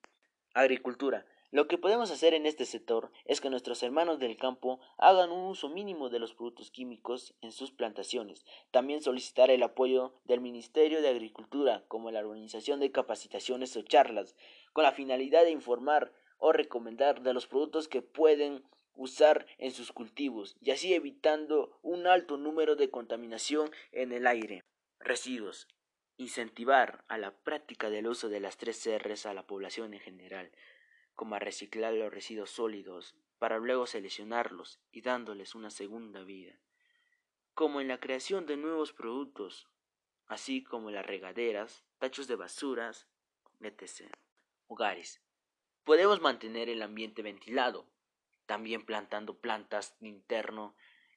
Agricultura. 0.54 1.24
Lo 1.54 1.68
que 1.68 1.78
podemos 1.78 2.10
hacer 2.10 2.34
en 2.34 2.46
este 2.46 2.64
sector 2.64 3.12
es 3.26 3.40
que 3.40 3.48
nuestros 3.48 3.84
hermanos 3.84 4.18
del 4.18 4.36
campo 4.36 4.80
hagan 4.98 5.30
un 5.30 5.44
uso 5.44 5.68
mínimo 5.68 6.10
de 6.10 6.18
los 6.18 6.34
productos 6.34 6.72
químicos 6.72 7.32
en 7.42 7.52
sus 7.52 7.70
plantaciones. 7.70 8.44
También 8.72 9.02
solicitar 9.02 9.52
el 9.52 9.62
apoyo 9.62 10.20
del 10.24 10.40
Ministerio 10.40 11.00
de 11.00 11.10
Agricultura, 11.10 11.84
como 11.86 12.10
la 12.10 12.18
organización 12.18 12.80
de 12.80 12.90
capacitaciones 12.90 13.76
o 13.76 13.82
charlas, 13.82 14.34
con 14.72 14.82
la 14.82 14.90
finalidad 14.90 15.44
de 15.44 15.52
informar 15.52 16.12
o 16.38 16.50
recomendar 16.50 17.22
de 17.22 17.32
los 17.32 17.46
productos 17.46 17.86
que 17.86 18.02
pueden 18.02 18.64
usar 18.96 19.46
en 19.58 19.70
sus 19.70 19.92
cultivos 19.92 20.56
y 20.60 20.72
así 20.72 20.92
evitando 20.92 21.78
un 21.82 22.08
alto 22.08 22.36
número 22.36 22.74
de 22.74 22.90
contaminación 22.90 23.70
en 23.92 24.10
el 24.10 24.26
aire. 24.26 24.64
Residuos. 24.98 25.68
Incentivar 26.16 27.04
a 27.06 27.16
la 27.16 27.30
práctica 27.30 27.90
del 27.90 28.08
uso 28.08 28.28
de 28.28 28.40
las 28.40 28.56
tres 28.56 28.88
R's 28.88 29.26
a 29.26 29.34
la 29.34 29.46
población 29.46 29.94
en 29.94 30.00
general 30.00 30.50
como 31.14 31.34
a 31.34 31.38
reciclar 31.38 31.92
los 31.94 32.12
residuos 32.12 32.50
sólidos 32.50 33.14
para 33.38 33.58
luego 33.58 33.86
seleccionarlos 33.86 34.80
y 34.90 35.02
dándoles 35.02 35.54
una 35.54 35.70
segunda 35.70 36.22
vida, 36.22 36.58
como 37.54 37.80
en 37.80 37.88
la 37.88 38.00
creación 38.00 38.46
de 38.46 38.56
nuevos 38.56 38.92
productos, 38.92 39.68
así 40.26 40.64
como 40.64 40.90
las 40.90 41.06
regaderas, 41.06 41.84
tachos 41.98 42.26
de 42.26 42.36
basuras, 42.36 43.06
etc. 43.60 44.10
Hogares. 44.66 45.20
Podemos 45.84 46.20
mantener 46.20 46.68
el 46.68 46.82
ambiente 46.82 47.22
ventilado, 47.22 47.86
también 48.46 48.84
plantando 48.84 49.38
plantas 49.38 49.96
de 50.00 50.08
interno 50.08 50.74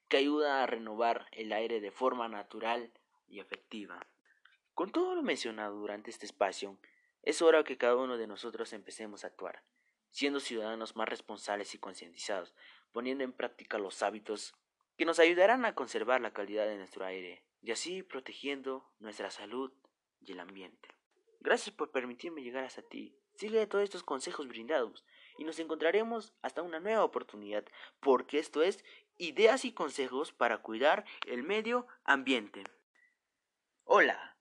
que 0.10 0.18
ayudan 0.18 0.62
a 0.62 0.68
renovar 0.68 1.28
el 1.32 1.52
aire 1.54 1.80
de 1.82 1.92
forma 1.92 2.28
natural 2.28 2.92
y 3.28 3.40
efectiva. 3.40 4.06
Con 4.74 4.92
todo 4.92 5.16
lo 5.16 5.24
mencionado 5.24 5.76
durante 5.76 6.12
este 6.12 6.26
espacio, 6.26 6.78
es 7.24 7.42
hora 7.42 7.64
que 7.64 7.78
cada 7.78 7.96
uno 7.96 8.18
de 8.18 8.28
nosotros 8.28 8.74
empecemos 8.74 9.24
a 9.24 9.28
actuar 9.28 9.64
siendo 10.12 10.40
ciudadanos 10.40 10.96
más 10.96 11.10
responsables 11.10 11.74
y 11.76 11.80
concientizados, 11.80 12.54
poniendo 12.92 13.24
en 13.24 13.34
práctica 13.34 13.78
los 13.78 14.02
hábitos 14.02 14.56
que 14.98 15.06
nos 15.06 15.20
ayudarán 15.20 15.66
a 15.66 15.76
conservar 15.76 16.22
la 16.22 16.34
calidad 16.34 16.66
de 16.66 16.78
nuestro 16.78 17.06
aire 17.06 17.44
y 17.62 17.72
así 17.72 18.04
protegiendo 18.04 18.90
nuestra 19.00 19.30
salud 19.30 19.72
y 20.22 20.32
el 20.32 20.40
ambiente. 20.40 20.90
Gracias 21.40 21.76
por 21.76 21.92
permitirme 21.92 22.42
llegar 22.42 22.64
hasta 22.64 22.82
ti. 22.82 23.16
Sigue 23.36 23.68
todos 23.68 23.84
estos 23.84 24.04
consejos 24.04 24.48
brindados 24.48 25.06
y 25.38 25.44
nos 25.44 25.60
encontraremos 25.60 26.34
hasta 26.42 26.64
una 26.64 26.80
nueva 26.80 27.04
oportunidad, 27.04 27.66
porque 28.00 28.40
esto 28.40 28.64
es 28.64 28.84
ideas 29.18 29.64
y 29.66 29.72
consejos 29.72 30.34
para 30.34 30.58
cuidar 30.60 31.06
el 31.28 31.44
medio 31.44 31.88
ambiente. 32.04 32.64
Hola, 33.84 34.38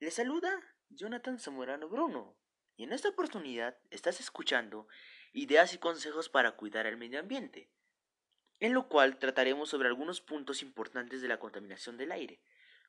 le 0.00 0.10
saluda 0.10 0.50
Jonathan 0.88 1.38
Zamorano 1.38 1.88
Bruno 1.88 2.39
y 2.80 2.84
en 2.84 2.94
esta 2.94 3.10
oportunidad 3.10 3.76
estás 3.90 4.20
escuchando 4.20 4.88
ideas 5.34 5.74
y 5.74 5.78
consejos 5.78 6.30
para 6.30 6.52
cuidar 6.52 6.86
el 6.86 6.96
medio 6.96 7.20
ambiente, 7.20 7.70
en 8.58 8.72
lo 8.72 8.88
cual 8.88 9.18
trataremos 9.18 9.68
sobre 9.68 9.88
algunos 9.88 10.22
puntos 10.22 10.62
importantes 10.62 11.20
de 11.20 11.28
la 11.28 11.38
contaminación 11.38 11.98
del 11.98 12.10
aire, 12.10 12.40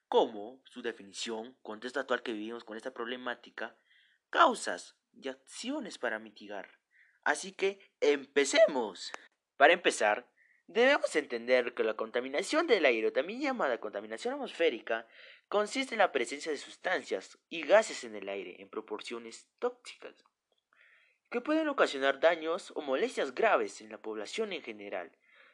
como 0.08 0.62
su 0.64 0.82
definición, 0.82 1.58
contexto 1.62 2.00
actual 2.00 2.24
que 2.24 2.32
vivimos 2.32 2.64
con 2.64 2.78
esta 2.78 2.94
problemática, 2.94 3.76
causas 4.30 4.96
y 5.12 5.28
acciones 5.28 5.98
para 5.98 6.20
mitigar. 6.20 6.80
Así 7.26 7.52
que 7.52 7.92
empecemos. 8.00 9.12
Para 9.58 9.74
empezar, 9.74 10.31
debemos 10.74 11.16
entender 11.16 11.74
que 11.74 11.84
la 11.84 11.96
contaminación 11.96 12.68
del 12.68 12.86
aire, 12.86 13.12
también 13.12 13.42
llamada 13.42 13.80
contaminación 13.80 14.34
atmosférica, 14.34 15.08
consiste 15.48 15.96
en 15.96 16.00
la 16.00 16.12
presencia 16.12 16.52
de 16.52 16.58
sustancias 16.58 17.38
y 17.50 17.64
gases 17.64 18.04
en 18.04 18.16
el 18.16 18.30
aire 18.30 18.62
en 18.62 18.70
proporciones 18.70 19.48
tóxicas 19.60 20.24
que 21.32 21.42
pueden 21.42 21.70
ocasionar 21.70 22.20
daños 22.20 22.74
o 22.76 22.82
molestias 22.82 23.34
graves 23.34 23.80
en 23.80 23.90
la 23.90 24.02
población 24.02 24.52
en 24.52 24.62
general 24.62 25.12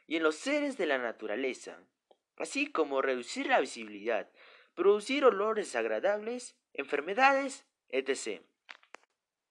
y 0.08 0.16
en 0.16 0.24
los 0.24 0.34
seres 0.34 0.76
de 0.76 0.86
la 0.86 0.98
naturaleza, 0.98 1.78
así 2.36 2.66
como 2.66 3.00
reducir 3.00 3.46
la 3.46 3.60
visibilidad, 3.60 4.28
producir 4.74 5.24
olores 5.24 5.76
agradables, 5.76 6.56
enfermedades, 6.74 7.64
etc. 7.90 8.42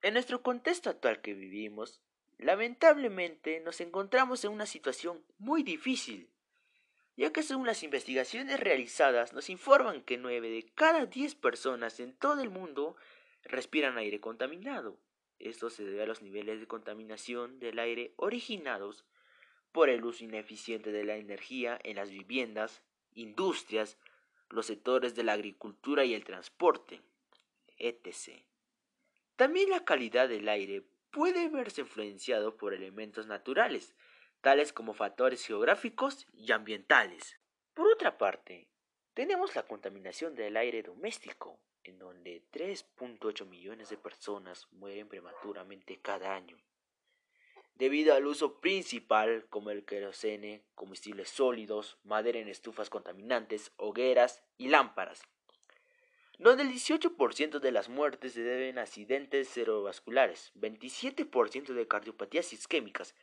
En 0.01 0.15
nuestro 0.15 0.43
contexto 0.43 0.89
actual 0.89 1.21
que 1.21 1.33
vivimos, 1.33 2.01
lamentablemente 2.37 3.59
nos 3.61 3.81
encontramos 3.81 4.43
en 4.43 4.51
una 4.51 4.65
situación 4.65 5.23
muy 5.37 5.63
difícil, 5.63 6.29
ya 7.15 7.31
que 7.31 7.43
según 7.43 7.65
las 7.65 7.83
investigaciones 7.83 8.59
realizadas 8.59 9.33
nos 9.33 9.49
informan 9.49 10.01
que 10.03 10.17
nueve 10.17 10.49
de 10.49 10.63
cada 10.75 11.05
diez 11.05 11.35
personas 11.35 11.99
en 11.99 12.13
todo 12.13 12.41
el 12.41 12.49
mundo 12.49 12.95
respiran 13.43 13.97
aire 13.97 14.19
contaminado. 14.19 14.99
Esto 15.39 15.69
se 15.69 15.83
debe 15.83 16.03
a 16.03 16.07
los 16.07 16.21
niveles 16.21 16.59
de 16.59 16.67
contaminación 16.67 17.59
del 17.59 17.79
aire 17.79 18.13
originados 18.17 19.05
por 19.71 19.89
el 19.89 20.03
uso 20.05 20.23
ineficiente 20.23 20.91
de 20.91 21.05
la 21.05 21.17
energía 21.17 21.79
en 21.83 21.97
las 21.97 22.09
viviendas, 22.09 22.81
industrias, 23.13 23.97
los 24.49 24.65
sectores 24.65 25.15
de 25.15 25.23
la 25.23 25.33
agricultura 25.33 26.05
y 26.05 26.13
el 26.13 26.23
transporte, 26.23 27.01
etc. 27.77 28.41
También 29.35 29.69
la 29.69 29.85
calidad 29.85 30.29
del 30.29 30.49
aire 30.49 30.83
puede 31.11 31.49
verse 31.49 31.81
influenciado 31.81 32.57
por 32.57 32.73
elementos 32.73 33.27
naturales, 33.27 33.95
tales 34.41 34.73
como 34.73 34.93
factores 34.93 35.45
geográficos 35.45 36.27
y 36.33 36.51
ambientales. 36.51 37.39
Por 37.73 37.87
otra 37.87 38.17
parte, 38.17 38.69
tenemos 39.13 39.55
la 39.55 39.63
contaminación 39.63 40.35
del 40.35 40.57
aire 40.57 40.83
doméstico, 40.83 41.59
en 41.83 41.99
donde 41.99 42.43
3.8 42.51 43.45
millones 43.47 43.89
de 43.89 43.97
personas 43.97 44.67
mueren 44.71 45.07
prematuramente 45.07 45.99
cada 46.01 46.35
año, 46.35 46.57
debido 47.75 48.13
al 48.13 48.25
uso 48.25 48.59
principal 48.59 49.45
como 49.49 49.69
el 49.71 49.85
querosene, 49.85 50.63
combustibles 50.75 51.29
sólidos, 51.29 51.97
madera 52.03 52.39
en 52.39 52.47
estufas 52.47 52.89
contaminantes, 52.89 53.71
hogueras 53.77 54.43
y 54.57 54.67
lámparas, 54.67 55.23
donde 56.37 56.63
el 56.63 56.71
18% 56.71 57.59
de 57.59 57.71
las 57.71 57.89
muertes 57.89 58.33
se 58.33 58.43
deben 58.43 58.77
a 58.77 58.83
accidentes 58.83 59.49
cerebrovasculares, 59.49 60.51
27% 60.55 61.73
de 61.73 61.87
cardiopatías 61.87 62.53
isquémicas, 62.53 63.15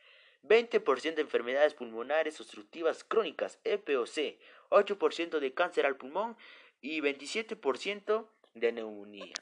20% 0.43 1.15
de 1.15 1.21
enfermedades 1.21 1.73
pulmonares 1.73 2.39
obstructivas 2.41 3.03
crónicas, 3.03 3.59
EPOC, 3.63 4.37
8% 4.69 5.39
de 5.39 5.53
cáncer 5.53 5.85
al 5.85 5.97
pulmón 5.97 6.37
y 6.81 6.99
27% 7.01 8.27
de 8.53 8.71
neumonía. 8.71 9.33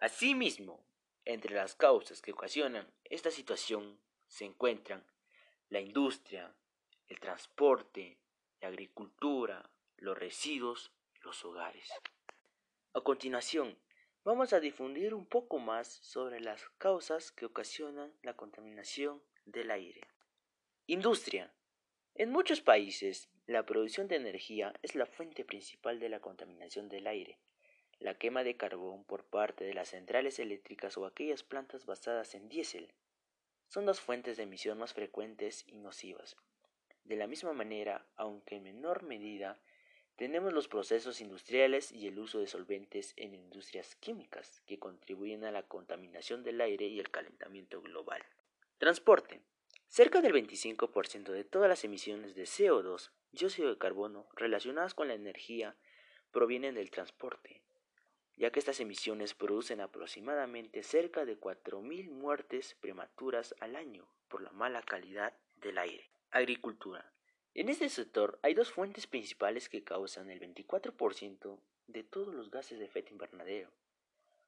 Asimismo, 0.00 0.84
entre 1.24 1.54
las 1.54 1.74
causas 1.74 2.22
que 2.22 2.32
ocasionan 2.32 2.92
esta 3.04 3.30
situación 3.30 4.00
se 4.26 4.44
encuentran 4.44 5.04
la 5.68 5.80
industria, 5.80 6.54
el 7.08 7.20
transporte, 7.20 8.18
la 8.60 8.68
agricultura, 8.68 9.70
los 9.98 10.16
residuos, 10.16 10.92
los 11.20 11.44
hogares. 11.44 11.88
A 12.94 13.00
continuación, 13.00 13.78
vamos 14.22 14.52
a 14.52 14.60
difundir 14.60 15.14
un 15.14 15.24
poco 15.24 15.58
más 15.58 15.88
sobre 16.02 16.40
las 16.40 16.68
causas 16.76 17.32
que 17.32 17.46
ocasionan 17.46 18.12
la 18.20 18.36
contaminación 18.36 19.22
del 19.46 19.70
aire. 19.70 20.02
Industria. 20.86 21.54
En 22.14 22.30
muchos 22.30 22.60
países, 22.60 23.30
la 23.46 23.64
producción 23.64 24.08
de 24.08 24.16
energía 24.16 24.74
es 24.82 24.94
la 24.94 25.06
fuente 25.06 25.42
principal 25.42 26.00
de 26.00 26.10
la 26.10 26.20
contaminación 26.20 26.90
del 26.90 27.06
aire. 27.06 27.38
La 27.98 28.18
quema 28.18 28.44
de 28.44 28.58
carbón 28.58 29.04
por 29.04 29.24
parte 29.24 29.64
de 29.64 29.72
las 29.72 29.88
centrales 29.88 30.38
eléctricas 30.38 30.98
o 30.98 31.06
aquellas 31.06 31.42
plantas 31.42 31.86
basadas 31.86 32.34
en 32.34 32.50
diésel 32.50 32.92
son 33.68 33.86
las 33.86 34.00
fuentes 34.00 34.36
de 34.36 34.42
emisión 34.42 34.76
más 34.76 34.92
frecuentes 34.92 35.64
y 35.66 35.78
nocivas. 35.78 36.36
De 37.04 37.16
la 37.16 37.26
misma 37.26 37.54
manera, 37.54 38.06
aunque 38.16 38.56
en 38.56 38.64
menor 38.64 39.02
medida, 39.02 39.58
tenemos 40.16 40.52
los 40.52 40.68
procesos 40.68 41.20
industriales 41.20 41.90
y 41.90 42.06
el 42.06 42.18
uso 42.18 42.38
de 42.38 42.46
solventes 42.46 43.14
en 43.16 43.34
industrias 43.34 43.96
químicas 43.96 44.62
que 44.66 44.78
contribuyen 44.78 45.44
a 45.44 45.50
la 45.50 45.62
contaminación 45.62 46.42
del 46.42 46.60
aire 46.60 46.86
y 46.86 47.00
el 47.00 47.10
calentamiento 47.10 47.80
global. 47.80 48.22
Transporte. 48.78 49.40
Cerca 49.88 50.20
del 50.20 50.32
25% 50.32 51.32
de 51.32 51.44
todas 51.44 51.68
las 51.68 51.84
emisiones 51.84 52.34
de 52.34 52.44
CO2, 52.44 53.10
dióxido 53.32 53.70
de 53.70 53.78
carbono, 53.78 54.26
relacionadas 54.34 54.94
con 54.94 55.08
la 55.08 55.14
energía 55.14 55.76
provienen 56.30 56.74
del 56.74 56.90
transporte, 56.90 57.62
ya 58.36 58.50
que 58.50 58.58
estas 58.58 58.80
emisiones 58.80 59.34
producen 59.34 59.80
aproximadamente 59.80 60.82
cerca 60.82 61.24
de 61.24 61.38
4.000 61.38 62.10
muertes 62.10 62.74
prematuras 62.80 63.54
al 63.60 63.76
año 63.76 64.06
por 64.28 64.42
la 64.42 64.52
mala 64.52 64.82
calidad 64.82 65.34
del 65.56 65.78
aire. 65.78 66.10
Agricultura. 66.30 67.12
En 67.54 67.68
este 67.68 67.90
sector 67.90 68.38
hay 68.42 68.54
dos 68.54 68.70
fuentes 68.70 69.06
principales 69.06 69.68
que 69.68 69.84
causan 69.84 70.30
el 70.30 70.40
24% 70.40 71.58
de 71.86 72.02
todos 72.02 72.34
los 72.34 72.50
gases 72.50 72.78
de 72.78 72.86
efecto 72.86 73.12
invernadero. 73.12 73.70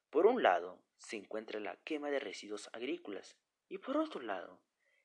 Por 0.09 0.25
un 0.25 0.41
lado, 0.41 0.79
se 0.97 1.17
encuentra 1.17 1.59
la 1.59 1.75
quema 1.83 2.09
de 2.09 2.19
residuos 2.19 2.69
agrícolas 2.73 3.35
y 3.69 3.77
por 3.77 3.97
otro 3.97 4.21
lado, 4.21 4.59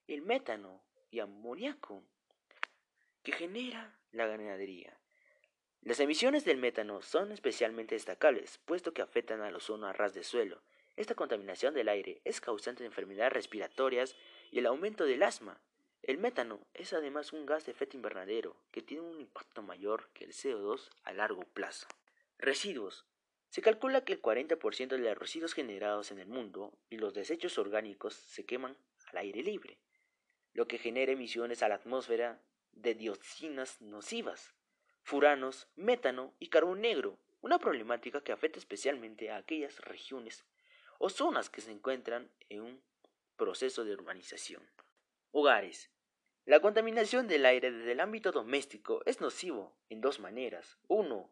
el 0.06 0.22
metano 0.22 0.82
y 1.10 1.20
amoníaco 1.20 2.02
que 3.22 3.32
genera 3.32 3.98
la 4.12 4.26
ganadería. 4.26 4.98
Las 5.82 6.00
emisiones 6.00 6.44
del 6.46 6.56
metano 6.56 7.02
son 7.02 7.32
especialmente 7.32 7.94
destacables, 7.94 8.58
puesto 8.64 8.94
que 8.94 9.02
afectan 9.02 9.42
al 9.42 9.56
ozono 9.56 9.86
a 9.86 9.92
ras 9.92 10.14
de 10.14 10.24
suelo. 10.24 10.62
Esta 10.96 11.14
contaminación 11.14 11.74
del 11.74 11.88
aire 11.88 12.22
es 12.24 12.40
causante 12.40 12.82
de 12.82 12.88
enfermedades 12.88 13.32
respiratorias 13.32 14.16
y 14.50 14.58
el 14.58 14.66
aumento 14.66 15.04
del 15.04 15.22
asma, 15.22 15.60
el 16.02 16.16
metano 16.16 16.66
es 16.72 16.92
además 16.94 17.32
un 17.32 17.44
gas 17.44 17.66
de 17.66 17.72
efecto 17.72 17.96
invernadero 17.96 18.56
que 18.70 18.80
tiene 18.80 19.02
un 19.02 19.20
impacto 19.20 19.62
mayor 19.62 20.08
que 20.14 20.24
el 20.24 20.32
CO2 20.32 20.88
a 21.04 21.12
largo 21.12 21.42
plazo. 21.42 21.86
Residuos. 22.38 23.04
Se 23.50 23.60
calcula 23.60 24.04
que 24.04 24.14
el 24.14 24.22
40% 24.22 24.88
de 24.88 24.98
los 24.98 25.18
residuos 25.18 25.52
generados 25.52 26.10
en 26.10 26.18
el 26.18 26.28
mundo 26.28 26.72
y 26.88 26.96
los 26.96 27.12
desechos 27.12 27.58
orgánicos 27.58 28.14
se 28.14 28.46
queman 28.46 28.78
al 29.08 29.18
aire 29.18 29.42
libre, 29.42 29.78
lo 30.54 30.66
que 30.66 30.78
genera 30.78 31.12
emisiones 31.12 31.62
a 31.62 31.68
la 31.68 31.74
atmósfera 31.74 32.40
de 32.72 32.94
dioxinas 32.94 33.82
nocivas, 33.82 34.54
furanos, 35.02 35.68
metano 35.76 36.32
y 36.38 36.48
carbón 36.48 36.80
negro, 36.80 37.18
una 37.42 37.58
problemática 37.58 38.22
que 38.22 38.32
afecta 38.32 38.58
especialmente 38.58 39.30
a 39.30 39.36
aquellas 39.36 39.80
regiones 39.80 40.44
o 40.98 41.10
zonas 41.10 41.50
que 41.50 41.60
se 41.60 41.72
encuentran 41.72 42.30
en 42.48 42.62
un 42.62 42.82
proceso 43.36 43.84
de 43.84 43.92
urbanización. 43.92 44.62
Hogares. 45.32 45.92
La 46.44 46.58
contaminación 46.58 47.28
del 47.28 47.46
aire 47.46 47.70
desde 47.70 47.92
el 47.92 48.00
ámbito 48.00 48.32
doméstico 48.32 49.00
es 49.06 49.20
nocivo 49.20 49.76
en 49.88 50.00
dos 50.00 50.18
maneras. 50.18 50.76
Uno, 50.88 51.30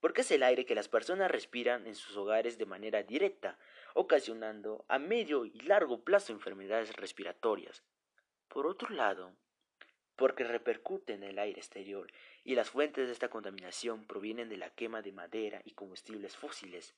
porque 0.00 0.22
es 0.22 0.30
el 0.30 0.42
aire 0.42 0.64
que 0.64 0.74
las 0.74 0.88
personas 0.88 1.30
respiran 1.30 1.86
en 1.86 1.94
sus 1.94 2.16
hogares 2.16 2.56
de 2.56 2.64
manera 2.64 3.02
directa, 3.02 3.58
ocasionando 3.94 4.86
a 4.88 4.98
medio 4.98 5.44
y 5.44 5.60
largo 5.60 6.02
plazo 6.02 6.32
enfermedades 6.32 6.96
respiratorias. 6.96 7.84
Por 8.48 8.66
otro 8.66 8.88
lado, 8.88 9.36
porque 10.16 10.44
repercute 10.44 11.12
en 11.12 11.22
el 11.22 11.38
aire 11.38 11.60
exterior 11.60 12.10
y 12.42 12.54
las 12.54 12.70
fuentes 12.70 13.06
de 13.06 13.12
esta 13.12 13.28
contaminación 13.28 14.06
provienen 14.06 14.48
de 14.48 14.56
la 14.56 14.70
quema 14.70 15.02
de 15.02 15.12
madera 15.12 15.60
y 15.66 15.72
combustibles 15.72 16.36
fósiles 16.38 16.94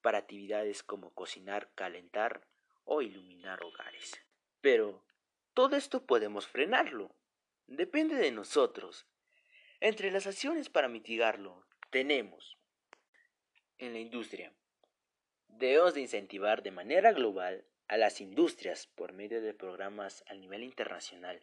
para 0.00 0.16
actividades 0.16 0.82
como 0.82 1.12
cocinar, 1.12 1.70
calentar 1.74 2.46
o 2.84 3.02
iluminar 3.02 3.62
hogares. 3.62 4.22
Pero, 4.62 5.04
todo 5.56 5.74
esto 5.74 6.04
podemos 6.04 6.46
frenarlo. 6.46 7.16
Depende 7.66 8.16
de 8.16 8.30
nosotros. 8.30 9.06
Entre 9.80 10.10
las 10.10 10.26
acciones 10.26 10.68
para 10.68 10.86
mitigarlo 10.86 11.66
tenemos 11.88 12.58
en 13.78 13.94
la 13.94 13.98
industria. 13.98 14.52
Debemos 15.48 15.94
de 15.94 16.02
incentivar 16.02 16.62
de 16.62 16.72
manera 16.72 17.14
global 17.14 17.64
a 17.88 17.96
las 17.96 18.20
industrias 18.20 18.86
por 18.86 19.14
medio 19.14 19.40
de 19.40 19.54
programas 19.54 20.24
a 20.28 20.34
nivel 20.34 20.62
internacional 20.62 21.42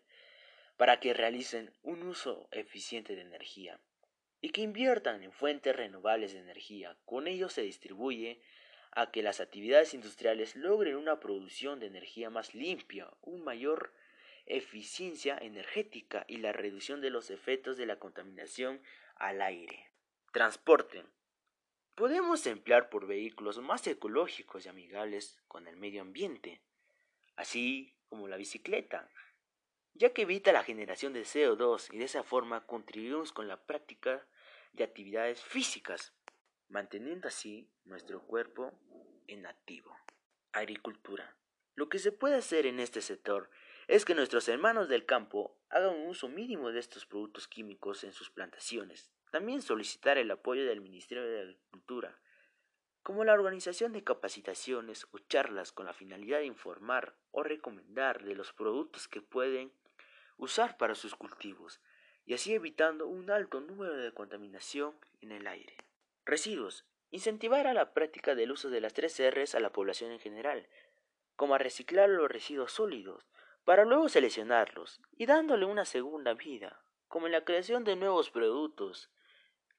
para 0.78 1.00
que 1.00 1.16
realicen 1.16 1.74
un 1.82 2.04
uso 2.04 2.48
eficiente 2.52 3.16
de 3.16 3.22
energía 3.22 3.80
y 4.42 4.52
que 4.52 4.62
inviertan 4.62 5.24
en 5.24 5.32
fuentes 5.32 5.76
renovables 5.76 6.34
de 6.34 6.40
energía. 6.40 7.00
Con 7.06 7.28
ello 7.28 7.50
se 7.50 7.64
distribuye 7.64 8.42
a 8.92 9.10
que 9.10 9.24
las 9.24 9.40
actividades 9.40 9.96
industriales 9.96 10.56
logren 10.56 10.98
una 10.98 11.20
producción 11.20 11.80
de 11.80 11.88
energía 11.88 12.30
más 12.30 12.54
limpia, 12.54 13.10
un 13.22 13.44
mayor 13.44 13.92
eficiencia 14.46 15.38
energética 15.38 16.26
y 16.28 16.38
la 16.38 16.54
reducción 16.54 17.02
de 17.02 17.10
los 17.10 17.30
efectos 17.30 17.78
de 17.78 17.86
la 17.86 18.00
contaminación 18.00 18.82
al 19.16 19.42
aire. 19.42 19.92
Transporte. 20.32 21.06
Podemos 21.96 22.46
emplear 22.48 22.90
por 22.90 23.06
vehículos 23.08 23.60
más 23.60 23.86
ecológicos 23.88 24.66
y 24.66 24.70
amigables 24.70 25.40
con 25.48 25.68
el 25.68 25.78
medio 25.78 26.02
ambiente, 26.02 26.62
así 27.36 27.96
como 28.10 28.28
la 28.28 28.38
bicicleta, 28.38 29.10
ya 29.94 30.12
que 30.12 30.24
evita 30.24 30.52
la 30.52 30.64
generación 30.64 31.14
de 31.14 31.22
CO2 31.22 31.94
y 31.94 32.00
de 32.00 32.06
esa 32.06 32.24
forma 32.24 32.66
contribuimos 32.66 33.32
con 33.32 33.48
la 33.48 33.64
práctica 33.64 34.28
de 34.74 34.84
actividades 34.84 35.42
físicas, 35.42 36.14
manteniendo 36.68 37.28
así 37.28 37.70
nuestro 37.86 38.24
cuerpo 38.26 38.74
en 39.28 39.46
activo. 39.46 39.96
Agricultura. 40.52 41.38
Lo 41.76 41.90
que 41.90 42.00
se 42.00 42.12
puede 42.12 42.36
hacer 42.36 42.66
en 42.66 42.80
este 42.80 43.02
sector 43.02 43.50
es 43.94 44.06
que 44.06 44.16
nuestros 44.16 44.48
hermanos 44.48 44.90
del 44.90 45.06
campo 45.06 45.56
hagan 45.70 45.94
un 45.94 46.08
uso 46.08 46.28
mínimo 46.28 46.72
de 46.72 46.80
estos 46.80 47.06
productos 47.06 47.48
químicos 47.48 48.04
en 48.04 48.12
sus 48.12 48.32
plantaciones. 48.32 49.12
También 49.30 49.62
solicitar 49.62 50.18
el 50.18 50.32
apoyo 50.32 50.66
del 50.66 50.82
Ministerio 50.82 51.24
de 51.24 51.42
Agricultura, 51.42 52.20
como 53.04 53.24
la 53.24 53.34
organización 53.34 53.94
de 53.94 54.04
capacitaciones 54.04 55.06
o 55.12 55.20
charlas 55.20 55.72
con 55.72 55.86
la 55.86 55.94
finalidad 55.94 56.40
de 56.40 56.48
informar 56.48 57.16
o 57.30 57.44
recomendar 57.44 58.24
de 58.24 58.34
los 58.34 58.52
productos 58.52 59.08
que 59.08 59.22
pueden 59.22 59.72
usar 60.38 60.76
para 60.78 60.96
sus 60.96 61.14
cultivos, 61.14 61.80
y 62.26 62.34
así 62.34 62.56
evitando 62.56 63.06
un 63.06 63.30
alto 63.30 63.62
número 63.62 63.96
de 63.96 64.12
contaminación 64.12 64.96
en 65.22 65.32
el 65.34 65.46
aire. 65.46 65.78
Residuos. 66.26 66.84
Incentivar 67.12 67.68
a 67.68 67.76
la 67.76 67.94
práctica 67.94 68.34
del 68.34 68.54
uso 68.54 68.72
de 68.72 68.82
las 68.82 68.96
tres 68.96 69.22
R's 69.22 69.54
a 69.54 69.60
la 69.60 69.72
población 69.72 70.12
en 70.12 70.20
general, 70.20 70.68
como 71.36 71.54
a 71.54 71.60
reciclar 71.60 72.10
los 72.10 72.32
residuos 72.32 72.72
sólidos, 72.72 73.28
para 73.66 73.86
luego 73.86 74.10
seleccionarlos 74.10 75.02
y 75.18 75.26
dándole 75.26 75.66
una 75.66 75.86
segunda 75.86 76.34
vida, 76.34 76.82
como 77.08 77.28
en 77.28 77.32
la 77.32 77.46
creación 77.46 77.84
de 77.84 77.96
nuevos 77.96 78.30
productos, 78.30 79.10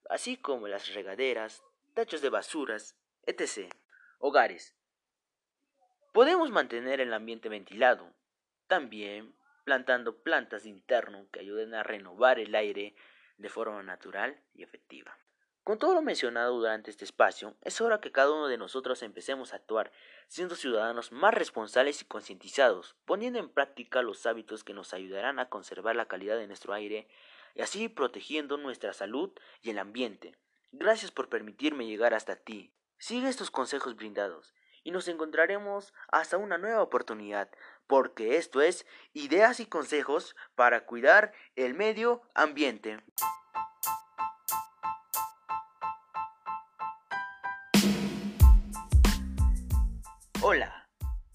así 0.09 0.37
como 0.37 0.69
las 0.69 0.95
regaderas, 0.95 1.63
tachos 1.95 2.23
de 2.23 2.31
basuras, 2.31 2.97
etc. 3.27 3.73
Hogares. 4.19 4.75
Podemos 6.13 6.51
mantener 6.51 7.01
el 7.01 7.13
ambiente 7.13 7.49
ventilado, 7.49 8.13
también 8.69 9.35
plantando 9.65 10.23
plantas 10.23 10.63
de 10.65 10.71
interno 10.71 11.27
que 11.33 11.41
ayuden 11.41 11.75
a 11.75 11.83
renovar 11.83 12.39
el 12.39 12.55
aire 12.55 12.95
de 13.39 13.49
forma 13.49 13.83
natural 13.83 14.41
y 14.55 14.63
efectiva. 14.63 15.19
Con 15.65 15.79
todo 15.79 15.95
lo 15.95 16.03
mencionado 16.03 16.59
durante 16.59 16.91
este 16.91 17.07
espacio, 17.07 17.57
es 17.63 17.81
hora 17.81 17.99
que 17.99 18.13
cada 18.13 18.31
uno 18.31 18.49
de 18.49 18.59
nosotros 18.59 19.03
empecemos 19.03 19.55
a 19.55 19.57
actuar, 19.57 19.93
siendo 20.29 20.57
ciudadanos 20.57 21.11
más 21.11 21.33
responsables 21.33 22.03
y 22.03 22.05
concientizados, 22.05 22.97
poniendo 23.07 23.39
en 23.39 23.49
práctica 23.49 24.03
los 24.03 24.27
hábitos 24.27 24.63
que 24.63 24.75
nos 24.75 24.93
ayudarán 24.93 25.39
a 25.39 25.49
conservar 25.49 25.97
la 25.97 26.05
calidad 26.05 26.37
de 26.37 26.47
nuestro 26.47 26.75
aire 26.75 27.09
y 27.55 27.63
así 27.63 27.89
protegiendo 27.89 28.59
nuestra 28.59 28.93
salud 28.93 29.33
y 29.63 29.71
el 29.71 29.79
ambiente. 29.79 30.37
Gracias 30.71 31.11
por 31.11 31.31
permitirme 31.31 31.87
llegar 31.87 32.13
hasta 32.13 32.37
ti. 32.37 32.75
Sigue 32.99 33.31
estos 33.31 33.51
consejos 33.51 33.97
brindados 33.97 34.55
y 34.83 34.91
nos 34.91 35.09
encontraremos 35.09 35.95
hasta 36.09 36.37
una 36.37 36.59
nueva 36.59 36.83
oportunidad, 36.83 37.49
porque 37.87 38.37
esto 38.37 38.61
es 38.61 38.85
ideas 39.15 39.61
y 39.61 39.67
consejos 39.67 40.37
para 40.57 40.85
cuidar 40.85 41.33
el 41.57 41.73
medio 41.73 42.21
ambiente. 42.35 43.03
Hola, 50.47 50.87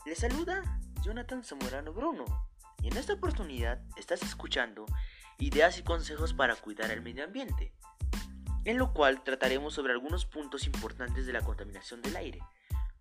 le 0.06 0.14
saluda 0.14 0.62
Jonathan 1.02 1.44
Zamorano 1.44 1.92
Bruno 1.94 2.26
y 2.80 2.90
en 2.90 2.98
esta 2.98 3.14
oportunidad 3.14 3.82
estás 3.98 4.22
escuchando 4.22 4.86
ideas 5.40 5.80
y 5.80 5.84
consejos 5.84 6.36
para 6.36 6.56
cuidar 6.56 6.92
el 6.92 7.02
medio 7.02 7.24
ambiente, 7.24 7.74
en 8.66 8.78
lo 8.78 8.94
cual 8.94 9.24
trataremos 9.24 9.74
sobre 9.74 9.94
algunos 9.94 10.28
puntos 10.28 10.68
importantes 10.68 11.26
de 11.26 11.34
la 11.34 11.42
contaminación 11.42 12.04
del 12.04 12.18
aire, 12.18 12.40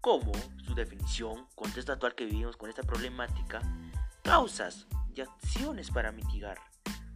como 0.00 0.32
su 0.64 0.74
definición, 0.74 1.46
contexto 1.54 1.92
actual 1.92 2.14
que 2.14 2.24
vivimos 2.24 2.56
con 2.56 2.70
esta 2.70 2.84
problemática, 2.84 3.60
causas 4.22 4.86
y 5.14 5.20
acciones 5.20 5.90
para 5.90 6.10
mitigar. 6.10 6.58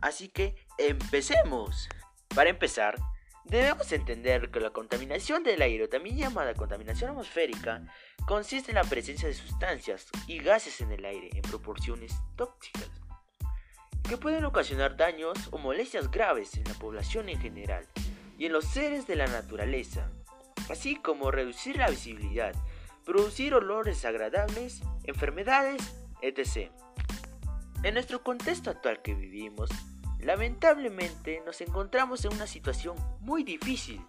Así 0.02 0.28
que 0.28 0.66
empecemos. 0.76 1.88
Para 2.34 2.50
empezar, 2.50 2.96
Debemos 3.44 3.90
entender 3.92 4.50
que 4.50 4.60
la 4.60 4.70
contaminación 4.70 5.42
del 5.42 5.62
aire, 5.62 5.88
también 5.88 6.16
llamada 6.16 6.54
contaminación 6.54 7.10
atmosférica, 7.10 7.82
consiste 8.24 8.70
en 8.70 8.76
la 8.76 8.84
presencia 8.84 9.28
de 9.28 9.34
sustancias 9.34 10.06
y 10.26 10.38
gases 10.38 10.80
en 10.80 10.92
el 10.92 11.04
aire 11.04 11.28
en 11.34 11.42
proporciones 11.42 12.14
tóxicas, 12.36 12.90
que 14.08 14.16
pueden 14.16 14.44
ocasionar 14.44 14.96
daños 14.96 15.36
o 15.50 15.58
molestias 15.58 16.10
graves 16.10 16.54
en 16.56 16.64
la 16.64 16.74
población 16.74 17.28
en 17.28 17.40
general 17.40 17.86
y 18.38 18.46
en 18.46 18.52
los 18.52 18.64
seres 18.64 19.06
de 19.06 19.16
la 19.16 19.26
naturaleza, 19.26 20.08
así 20.70 20.96
como 20.96 21.30
reducir 21.30 21.76
la 21.76 21.90
visibilidad, 21.90 22.54
producir 23.04 23.54
olores 23.54 24.04
agradables, 24.04 24.82
enfermedades, 25.04 25.94
etc. 26.20 26.70
En 27.82 27.94
nuestro 27.94 28.22
contexto 28.22 28.70
actual 28.70 29.02
que 29.02 29.14
vivimos, 29.14 29.68
Lamentablemente 30.22 31.42
nos 31.44 31.60
encontramos 31.60 32.24
en 32.24 32.32
una 32.32 32.46
situación 32.46 32.96
muy 33.20 33.42
difícil, 33.42 34.00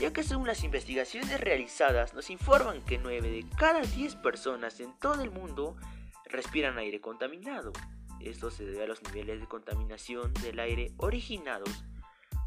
ya 0.00 0.12
que 0.12 0.24
según 0.24 0.48
las 0.48 0.64
investigaciones 0.64 1.40
realizadas 1.40 2.12
nos 2.12 2.28
informan 2.28 2.82
que 2.82 2.98
9 2.98 3.30
de 3.30 3.46
cada 3.56 3.82
10 3.82 4.16
personas 4.16 4.80
en 4.80 4.92
todo 4.98 5.22
el 5.22 5.30
mundo 5.30 5.76
respiran 6.24 6.76
aire 6.76 7.00
contaminado. 7.00 7.72
Esto 8.20 8.50
se 8.50 8.64
debe 8.64 8.82
a 8.82 8.86
los 8.88 9.00
niveles 9.04 9.40
de 9.40 9.46
contaminación 9.46 10.34
del 10.34 10.58
aire 10.58 10.92
originados 10.96 11.84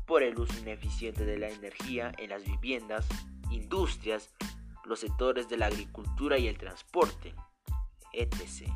por 0.05 0.21
el 0.21 0.37
uso 0.37 0.59
ineficiente 0.59 1.23
de 1.23 1.37
la 1.37 1.47
energía 1.47 2.11
en 2.17 2.29
las 2.29 2.43
viviendas, 2.43 3.07
industrias, 3.51 4.29
los 4.83 4.99
sectores 4.99 5.47
de 5.47 5.55
la 5.55 5.67
agricultura 5.67 6.37
y 6.37 6.47
el 6.47 6.57
transporte, 6.57 7.33
etc. 8.11 8.69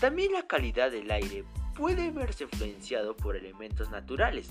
También 0.00 0.32
la 0.32 0.46
calidad 0.46 0.90
del 0.90 1.10
aire 1.10 1.44
puede 1.74 2.10
verse 2.10 2.44
influenciado 2.44 3.16
por 3.16 3.36
elementos 3.36 3.90
naturales, 3.90 4.48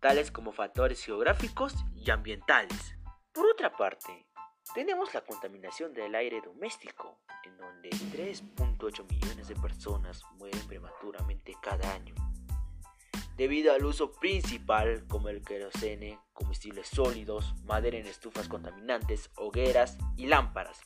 tales 0.00 0.30
como 0.30 0.52
factores 0.52 1.04
geográficos 1.04 1.74
y 1.94 2.10
ambientales. 2.10 2.96
Por 3.32 3.46
otra 3.46 3.76
parte, 3.76 4.26
tenemos 4.74 5.12
la 5.12 5.22
contaminación 5.22 5.92
del 5.92 6.14
aire 6.14 6.40
doméstico, 6.40 7.20
en 7.44 7.56
donde 7.56 7.90
3.8 7.90 9.08
millones 9.10 9.48
de 9.48 9.56
personas 9.56 10.22
mueren 10.38 10.60
prematuramente 10.66 11.54
cada 11.60 11.92
año, 11.92 12.14
debido 13.36 13.72
al 13.72 13.84
uso 13.84 14.12
principal 14.12 15.06
como 15.08 15.28
el 15.28 15.42
querosene, 15.42 16.18
combustibles 16.32 16.88
sólidos, 16.88 17.54
madera 17.64 17.98
en 17.98 18.06
estufas 18.06 18.48
contaminantes, 18.48 19.30
hogueras 19.36 19.98
y 20.16 20.26
lámparas 20.26 20.80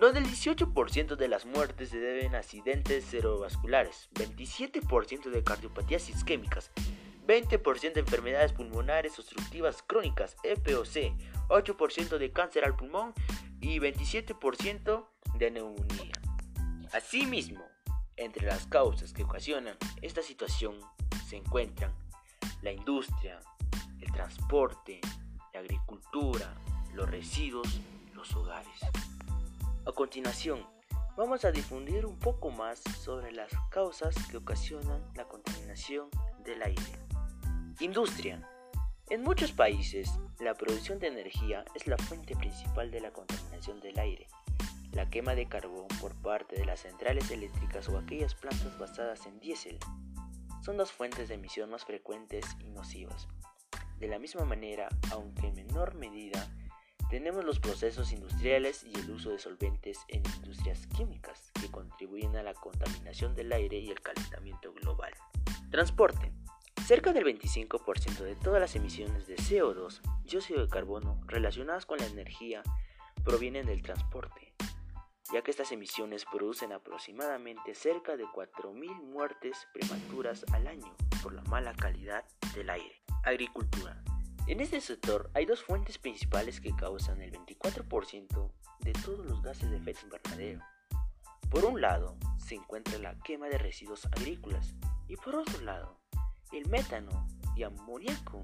donde 0.00 0.20
el 0.20 0.26
18% 0.26 1.16
de 1.16 1.28
las 1.28 1.44
muertes 1.44 1.88
se 1.88 1.98
deben 1.98 2.34
a 2.34 2.38
accidentes 2.38 3.04
cerebrovasculares, 3.04 4.08
27% 4.14 5.30
de 5.30 5.42
cardiopatías 5.42 6.08
isquémicas, 6.08 6.70
20% 7.26 7.92
de 7.92 8.00
enfermedades 8.00 8.52
pulmonares 8.52 9.18
obstructivas 9.18 9.82
crónicas, 9.82 10.36
EPOC, 10.44 11.12
8% 11.48 12.18
de 12.18 12.32
cáncer 12.32 12.64
al 12.64 12.76
pulmón 12.76 13.12
y 13.60 13.78
27% 13.80 15.06
de 15.34 15.50
neumonía. 15.50 16.12
Asimismo, 16.92 17.64
entre 18.16 18.46
las 18.46 18.66
causas 18.66 19.12
que 19.12 19.24
ocasionan 19.24 19.76
esta 20.00 20.22
situación 20.22 20.80
se 21.26 21.36
encuentran 21.36 21.92
la 22.62 22.72
industria, 22.72 23.40
el 24.00 24.12
transporte, 24.12 25.00
la 25.52 25.60
agricultura, 25.60 26.54
los 26.94 27.10
residuos, 27.10 27.80
los 28.14 28.34
hogares. 28.34 28.80
A 29.88 29.92
continuación, 29.92 30.66
vamos 31.16 31.46
a 31.46 31.50
difundir 31.50 32.04
un 32.04 32.18
poco 32.18 32.50
más 32.50 32.78
sobre 33.00 33.32
las 33.32 33.50
causas 33.70 34.14
que 34.30 34.36
ocasionan 34.36 35.02
la 35.14 35.24
contaminación 35.24 36.10
del 36.44 36.62
aire. 36.62 36.82
Industria. 37.80 38.46
En 39.08 39.22
muchos 39.22 39.52
países, 39.52 40.10
la 40.40 40.52
producción 40.52 40.98
de 40.98 41.06
energía 41.06 41.64
es 41.74 41.86
la 41.86 41.96
fuente 41.96 42.36
principal 42.36 42.90
de 42.90 43.00
la 43.00 43.12
contaminación 43.12 43.80
del 43.80 43.98
aire. 43.98 44.26
La 44.92 45.08
quema 45.08 45.34
de 45.34 45.48
carbón 45.48 45.88
por 46.02 46.14
parte 46.16 46.56
de 46.56 46.66
las 46.66 46.80
centrales 46.80 47.30
eléctricas 47.30 47.88
o 47.88 47.96
aquellas 47.96 48.34
plantas 48.34 48.78
basadas 48.78 49.24
en 49.24 49.40
diésel 49.40 49.78
son 50.60 50.76
las 50.76 50.92
fuentes 50.92 51.30
de 51.30 51.36
emisión 51.36 51.70
más 51.70 51.86
frecuentes 51.86 52.44
y 52.60 52.68
nocivas. 52.72 53.26
De 53.98 54.08
la 54.08 54.18
misma 54.18 54.44
manera, 54.44 54.90
aunque 55.10 55.46
en 55.46 55.54
menor 55.54 55.94
medida, 55.94 56.46
tenemos 57.10 57.44
los 57.44 57.58
procesos 57.58 58.12
industriales 58.12 58.84
y 58.84 58.98
el 58.98 59.10
uso 59.10 59.30
de 59.30 59.38
solventes 59.38 59.98
en 60.08 60.22
industrias 60.36 60.86
químicas 60.88 61.50
que 61.60 61.70
contribuyen 61.70 62.36
a 62.36 62.42
la 62.42 62.54
contaminación 62.54 63.34
del 63.34 63.52
aire 63.52 63.78
y 63.78 63.90
el 63.90 64.00
calentamiento 64.00 64.72
global. 64.74 65.12
Transporte. 65.70 66.32
Cerca 66.86 67.12
del 67.12 67.24
25% 67.24 68.18
de 68.18 68.34
todas 68.36 68.60
las 68.60 68.76
emisiones 68.76 69.26
de 69.26 69.36
CO2, 69.36 70.00
dióxido 70.24 70.62
de 70.62 70.68
carbono, 70.68 71.20
relacionadas 71.26 71.86
con 71.86 71.98
la 71.98 72.06
energía 72.06 72.62
provienen 73.24 73.66
del 73.66 73.82
transporte, 73.82 74.54
ya 75.32 75.42
que 75.42 75.50
estas 75.50 75.72
emisiones 75.72 76.24
producen 76.24 76.72
aproximadamente 76.72 77.74
cerca 77.74 78.16
de 78.16 78.24
4.000 78.24 79.02
muertes 79.02 79.66
prematuras 79.74 80.44
al 80.52 80.66
año 80.66 80.94
por 81.22 81.34
la 81.34 81.42
mala 81.42 81.74
calidad 81.74 82.24
del 82.54 82.70
aire. 82.70 83.02
Agricultura. 83.24 84.02
En 84.48 84.60
este 84.60 84.80
sector 84.80 85.30
hay 85.34 85.44
dos 85.44 85.62
fuentes 85.62 85.98
principales 85.98 86.62
que 86.62 86.74
causan 86.74 87.20
el 87.20 87.30
24% 87.32 88.50
de 88.80 88.92
todos 88.94 89.26
los 89.26 89.42
gases 89.42 89.70
de 89.70 89.76
efecto 89.76 90.06
invernadero. 90.06 90.62
Por 91.50 91.66
un 91.66 91.82
lado, 91.82 92.16
se 92.38 92.54
encuentra 92.54 92.96
la 92.98 93.14
quema 93.20 93.48
de 93.48 93.58
residuos 93.58 94.06
agrícolas 94.06 94.74
y 95.06 95.16
por 95.16 95.36
otro 95.36 95.60
lado, 95.60 96.00
el 96.50 96.66
metano 96.70 97.28
y 97.56 97.62
amoníaco 97.62 98.42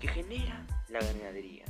que 0.00 0.08
genera 0.08 0.66
la 0.88 1.00
ganadería. 1.00 1.66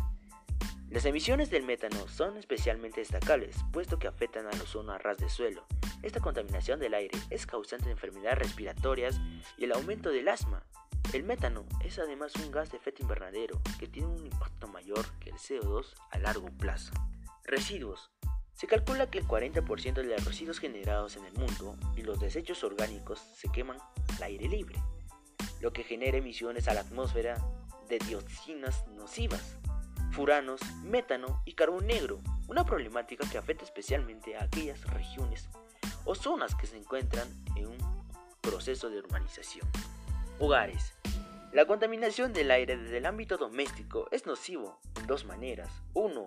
Las 0.91 1.05
emisiones 1.05 1.51
del 1.51 1.63
metano 1.63 2.09
son 2.09 2.37
especialmente 2.37 3.01
destacables, 3.01 3.57
puesto 3.73 3.99
que 3.99 4.09
afectan 4.09 4.47
al 4.47 4.61
ozono 4.61 4.93
a 4.93 4.99
ras 4.99 5.19
de 5.19 5.29
suelo. 5.29 5.65
Esta 6.03 6.21
contaminación 6.21 6.81
del 6.81 6.95
aire 6.95 7.17
es 7.31 7.47
causante 7.47 7.87
de 7.87 7.93
enfermedades 7.93 8.39
respiratorias 8.39 9.21
y 9.57 9.65
el 9.65 9.73
aumento 9.73 10.11
del 10.11 10.29
asma, 10.29 10.67
el 11.13 11.25
metano 11.25 11.67
es 11.83 11.99
además 11.99 12.37
un 12.37 12.53
gas 12.53 12.71
de 12.71 12.77
efecto 12.77 13.03
invernadero 13.03 13.61
que 13.81 13.89
tiene 13.89 14.07
un 14.07 14.25
impacto 14.27 14.69
mayor 14.69 15.05
que 15.19 15.31
el 15.31 15.37
CO2 15.37 15.95
a 16.13 16.19
largo 16.19 16.47
plazo. 16.57 16.93
Residuos. 17.43 18.13
Se 18.53 18.69
calcula 18.69 19.11
que 19.11 19.19
el 19.19 19.27
40% 19.27 19.95
de 19.95 20.05
los 20.05 20.25
residuos 20.25 20.61
generados 20.61 21.17
en 21.17 21.25
el 21.25 21.33
mundo 21.33 21.77
y 21.97 22.03
los 22.03 22.21
desechos 22.21 22.63
orgánicos 22.63 23.19
se 23.19 23.51
queman 23.51 23.79
al 24.17 24.23
aire 24.23 24.47
libre, 24.47 24.77
lo 25.61 25.73
que 25.73 25.83
genera 25.83 26.19
emisiones 26.19 26.69
a 26.69 26.75
la 26.75 26.83
atmósfera 26.83 27.39
de 27.89 27.99
dioxinas 27.99 28.87
nocivas, 28.89 29.59
furanos, 30.21 30.61
metano 30.83 31.41
y 31.47 31.55
carbón 31.55 31.87
negro, 31.87 32.21
una 32.47 32.63
problemática 32.63 33.27
que 33.31 33.39
afecta 33.39 33.65
especialmente 33.65 34.37
a 34.37 34.45
aquellas 34.45 34.85
regiones 34.93 35.49
o 36.05 36.15
zonas 36.15 36.55
que 36.55 36.67
se 36.67 36.77
encuentran 36.77 37.27
en 37.57 37.69
un 37.69 37.79
proceso 38.43 38.91
de 38.91 38.99
urbanización. 38.99 39.67
Hogares. 40.39 40.93
La 41.55 41.65
contaminación 41.65 42.35
del 42.35 42.51
aire 42.51 42.77
desde 42.77 42.99
el 42.99 43.07
ámbito 43.07 43.39
doméstico 43.39 44.09
es 44.11 44.27
nocivo 44.27 44.79
en 44.99 45.07
dos 45.07 45.25
maneras. 45.25 45.71
Uno, 45.95 46.25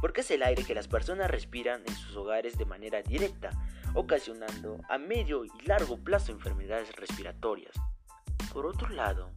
porque 0.00 0.22
es 0.22 0.30
el 0.30 0.42
aire 0.42 0.64
que 0.64 0.74
las 0.74 0.88
personas 0.88 1.30
respiran 1.30 1.82
en 1.86 1.94
sus 1.94 2.16
hogares 2.16 2.56
de 2.56 2.64
manera 2.64 3.02
directa, 3.02 3.50
ocasionando 3.92 4.80
a 4.88 4.96
medio 4.96 5.44
y 5.44 5.50
largo 5.66 5.98
plazo 5.98 6.32
enfermedades 6.32 6.96
respiratorias. 6.96 7.74
Por 8.50 8.64
otro 8.64 8.88
lado, 8.88 9.30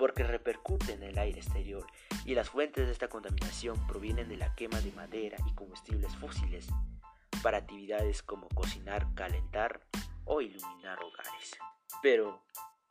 porque 0.00 0.24
repercute 0.24 0.94
en 0.94 1.02
el 1.02 1.18
aire 1.18 1.40
exterior 1.40 1.86
y 2.24 2.34
las 2.34 2.48
fuentes 2.48 2.86
de 2.86 2.92
esta 2.92 3.08
contaminación 3.08 3.86
provienen 3.86 4.30
de 4.30 4.38
la 4.38 4.54
quema 4.54 4.80
de 4.80 4.92
madera 4.92 5.36
y 5.46 5.52
combustibles 5.52 6.16
fósiles 6.16 6.68
para 7.42 7.58
actividades 7.58 8.22
como 8.22 8.48
cocinar, 8.48 9.06
calentar 9.14 9.82
o 10.24 10.40
iluminar 10.40 10.98
hogares. 11.04 11.58
Pero, 12.02 12.42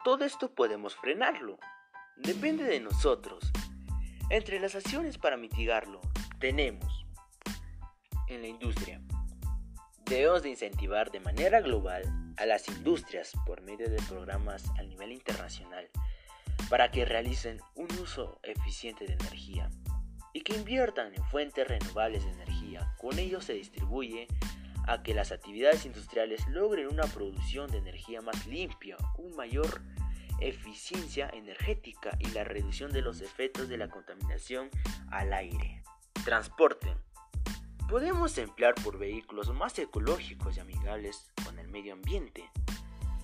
todo 0.04 0.24
esto 0.24 0.54
podemos 0.54 0.96
frenarlo. 0.96 1.58
Depende 2.16 2.64
de 2.64 2.80
nosotros. 2.80 3.52
Entre 4.30 4.60
las 4.60 4.76
acciones 4.76 5.18
para 5.18 5.36
mitigarlo 5.36 6.02
tenemos 6.40 7.08
en 8.28 8.44
la 8.44 8.50
industria. 8.50 9.02
Debemos 10.06 10.44
de 10.44 10.50
incentivar 10.50 11.10
de 11.10 11.22
manera 11.22 11.60
global 11.60 12.04
a 12.38 12.46
las 12.46 12.68
industrias 12.68 13.32
por 13.48 13.62
medio 13.62 13.90
de 13.90 14.00
programas 14.04 14.70
a 14.78 14.84
nivel 14.84 15.12
internacional 15.12 15.90
para 16.70 16.92
que 16.92 17.06
realicen 17.06 17.60
un 17.76 17.88
uso 18.00 18.40
eficiente 18.44 19.06
de 19.06 19.14
energía 19.14 19.70
y 20.34 20.42
que 20.42 20.56
inviertan 20.56 21.14
en 21.14 21.24
fuentes 21.26 21.68
renovables 21.68 22.24
de 22.24 22.32
energía. 22.32 22.94
Con 22.98 23.18
ello 23.18 23.42
se 23.42 23.54
distribuye 23.54 24.28
a 24.88 25.02
que 25.04 25.14
las 25.14 25.32
actividades 25.32 25.86
industriales 25.86 26.48
logren 26.48 26.88
una 26.88 27.06
producción 27.06 27.70
de 27.72 27.80
energía 27.80 28.22
más 28.22 28.46
limpia, 28.48 28.98
una 29.18 29.36
mayor 29.36 29.82
eficiencia 30.40 31.30
energética 31.34 32.18
y 32.20 32.28
la 32.28 32.44
reducción 32.44 32.92
de 32.92 33.02
los 33.02 33.22
efectos 33.22 33.68
de 33.68 33.78
la 33.78 33.90
contaminación 33.90 34.70
al 35.12 35.34
aire. 35.34 35.84
Transporte. 36.24 36.96
Podemos 37.90 38.38
emplear 38.38 38.76
por 38.76 39.00
vehículos 39.00 39.54
más 39.54 39.78
ecológicos 39.80 40.58
y 40.58 40.60
amigables 40.60 41.32
con 41.44 41.58
el 41.58 41.68
medio 41.68 41.94
ambiente, 41.94 42.50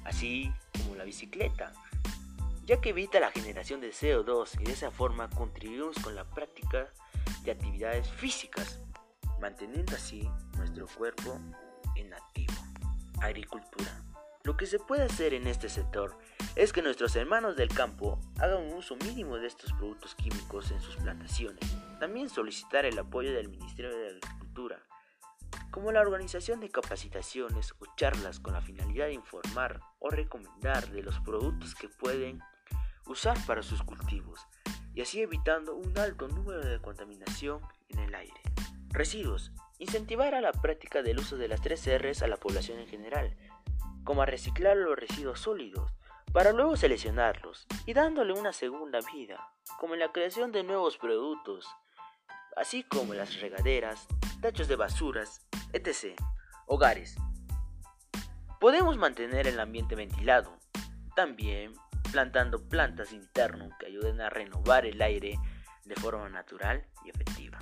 así 0.04 0.52
como 0.74 0.96
la 0.96 1.04
bicicleta, 1.04 1.72
ya 2.66 2.82
que 2.82 2.90
evita 2.90 3.20
la 3.20 3.32
generación 3.32 3.80
de 3.80 3.92
CO2 3.92 4.60
y 4.60 4.66
de 4.66 4.74
esa 4.74 4.92
forma 4.92 5.30
contribuimos 5.30 5.98
con 6.00 6.16
la 6.16 6.30
práctica 6.30 6.92
de 7.44 7.52
actividades 7.52 8.10
físicas 8.10 8.80
manteniendo 9.40 9.96
así 9.96 10.28
nuestro 10.58 10.88
cuerpo 10.88 11.40
en 11.96 12.14
activo. 12.14 12.54
Agricultura. 13.22 14.04
Lo 14.44 14.58
que 14.58 14.66
se 14.66 14.80
puede 14.80 15.04
hacer 15.04 15.34
en 15.34 15.48
este 15.48 15.70
sector 15.70 16.18
es 16.56 16.72
que 16.72 16.82
nuestros 16.82 17.16
hermanos 17.16 17.56
del 17.56 17.70
campo 17.70 18.20
hagan 18.40 18.64
un 18.64 18.74
uso 18.74 18.96
mínimo 18.98 19.38
de 19.38 19.48
estos 19.48 19.74
productos 19.74 20.16
químicos 20.16 20.72
en 20.72 20.82
sus 20.82 20.96
plantaciones. 20.98 21.76
También 22.00 22.30
solicitar 22.30 22.86
el 22.86 22.98
apoyo 23.00 23.34
del 23.34 23.50
Ministerio 23.50 23.96
de 23.96 24.10
Agricultura, 24.10 24.84
como 25.72 25.92
la 25.92 26.02
organización 26.02 26.60
de 26.60 26.70
capacitaciones 26.70 27.74
o 27.80 27.86
charlas 27.98 28.40
con 28.40 28.54
la 28.54 28.62
finalidad 28.62 29.08
de 29.08 29.14
informar 29.14 29.82
o 30.00 30.10
recomendar 30.10 30.90
de 30.90 31.02
los 31.02 31.20
productos 31.22 31.74
que 31.74 31.90
pueden 31.90 32.40
usar 33.06 33.38
para 33.46 33.64
sus 33.64 33.84
cultivos 33.84 34.40
y 34.94 35.02
así 35.02 35.22
evitando 35.22 35.76
un 35.76 35.98
alto 35.98 36.28
número 36.28 36.62
de 36.62 36.82
contaminación 36.82 37.62
en 37.90 38.00
el 38.00 38.16
aire. 38.16 38.42
Residuos. 38.90 39.52
Incentivar 39.78 40.34
a 40.36 40.42
la 40.42 40.54
práctica 40.54 41.02
del 41.02 41.20
uso 41.20 41.36
de 41.36 41.50
las 41.50 41.62
tres 41.62 41.86
R's 41.86 42.22
a 42.24 42.28
la 42.28 42.38
población 42.38 42.80
en 42.80 42.88
general, 42.88 43.36
como 44.06 44.22
a 44.22 44.26
reciclar 44.26 44.78
los 44.78 44.98
residuos 44.98 45.42
sólidos, 45.42 45.92
para 46.32 46.54
luego 46.54 46.78
seleccionarlos 46.78 47.68
y 47.86 47.94
dándole 47.94 48.34
una 48.34 48.54
segunda 48.54 49.00
vida, 49.14 49.50
como 49.80 49.94
en 49.94 50.00
la 50.00 50.14
creación 50.14 50.54
de 50.54 50.64
nuevos 50.64 50.98
productos, 50.98 51.68
así 52.56 52.84
como 52.84 53.14
las 53.14 53.42
regaderas, 53.42 54.08
tachos 54.42 54.70
de 54.70 54.78
basuras, 54.78 55.46
etc. 55.74 56.18
Hogares. 56.68 57.18
Podemos 58.62 58.98
mantener 58.98 59.46
el 59.46 59.60
ambiente 59.60 59.96
ventilado, 59.96 60.58
también 61.16 61.74
plantando 62.16 62.64
plantas 62.70 63.12
internas 63.12 63.74
que 63.78 63.88
ayuden 63.88 64.22
a 64.22 64.30
renovar 64.30 64.86
el 64.86 65.02
aire 65.02 65.38
de 65.84 65.96
forma 65.96 66.30
natural 66.30 66.86
y 67.04 67.10
efectiva. 67.10 67.60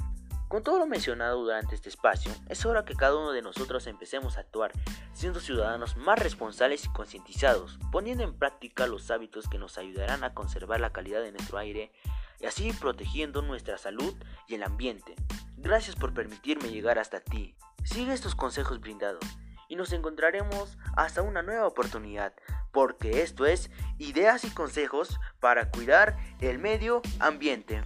Con 0.47 0.61
todo 0.61 0.77
lo 0.77 0.85
mencionado 0.85 1.41
durante 1.41 1.73
este 1.73 1.89
espacio, 1.89 2.31
es 2.49 2.63
hora 2.63 2.85
que 2.85 2.93
cada 2.93 3.17
uno 3.17 3.31
de 3.31 3.41
nosotros 3.41 3.87
empecemos 3.87 4.37
a 4.37 4.41
actuar, 4.41 4.71
siendo 5.11 5.39
ciudadanos 5.39 5.97
más 5.97 6.19
responsables 6.19 6.85
y 6.85 6.89
concientizados, 6.89 7.79
poniendo 7.91 8.23
en 8.23 8.37
práctica 8.37 8.85
los 8.85 9.09
hábitos 9.09 9.49
que 9.49 9.57
nos 9.57 9.79
ayudarán 9.79 10.23
a 10.23 10.35
conservar 10.35 10.79
la 10.79 10.93
calidad 10.93 11.23
de 11.23 11.31
nuestro 11.31 11.57
aire 11.57 11.91
y 12.39 12.45
así 12.45 12.71
protegiendo 12.73 13.41
nuestra 13.41 13.79
salud 13.79 14.13
y 14.47 14.53
el 14.53 14.61
ambiente. 14.61 15.15
Gracias 15.57 15.95
por 15.95 16.13
permitirme 16.13 16.69
llegar 16.69 16.99
hasta 16.99 17.21
ti. 17.21 17.55
Sigue 17.85 18.13
estos 18.13 18.35
consejos 18.35 18.79
brindados 18.79 19.25
y 19.73 19.75
nos 19.75 19.91
encontraremos 19.91 20.77
hasta 20.95 21.23
una 21.23 21.41
nueva 21.41 21.65
oportunidad, 21.65 22.35
porque 22.71 23.23
esto 23.23 23.47
es 23.47 23.71
ideas 23.97 24.43
y 24.43 24.51
consejos 24.51 25.19
para 25.39 25.71
cuidar 25.71 26.15
el 26.41 26.59
medio 26.59 27.01
ambiente. 27.19 27.81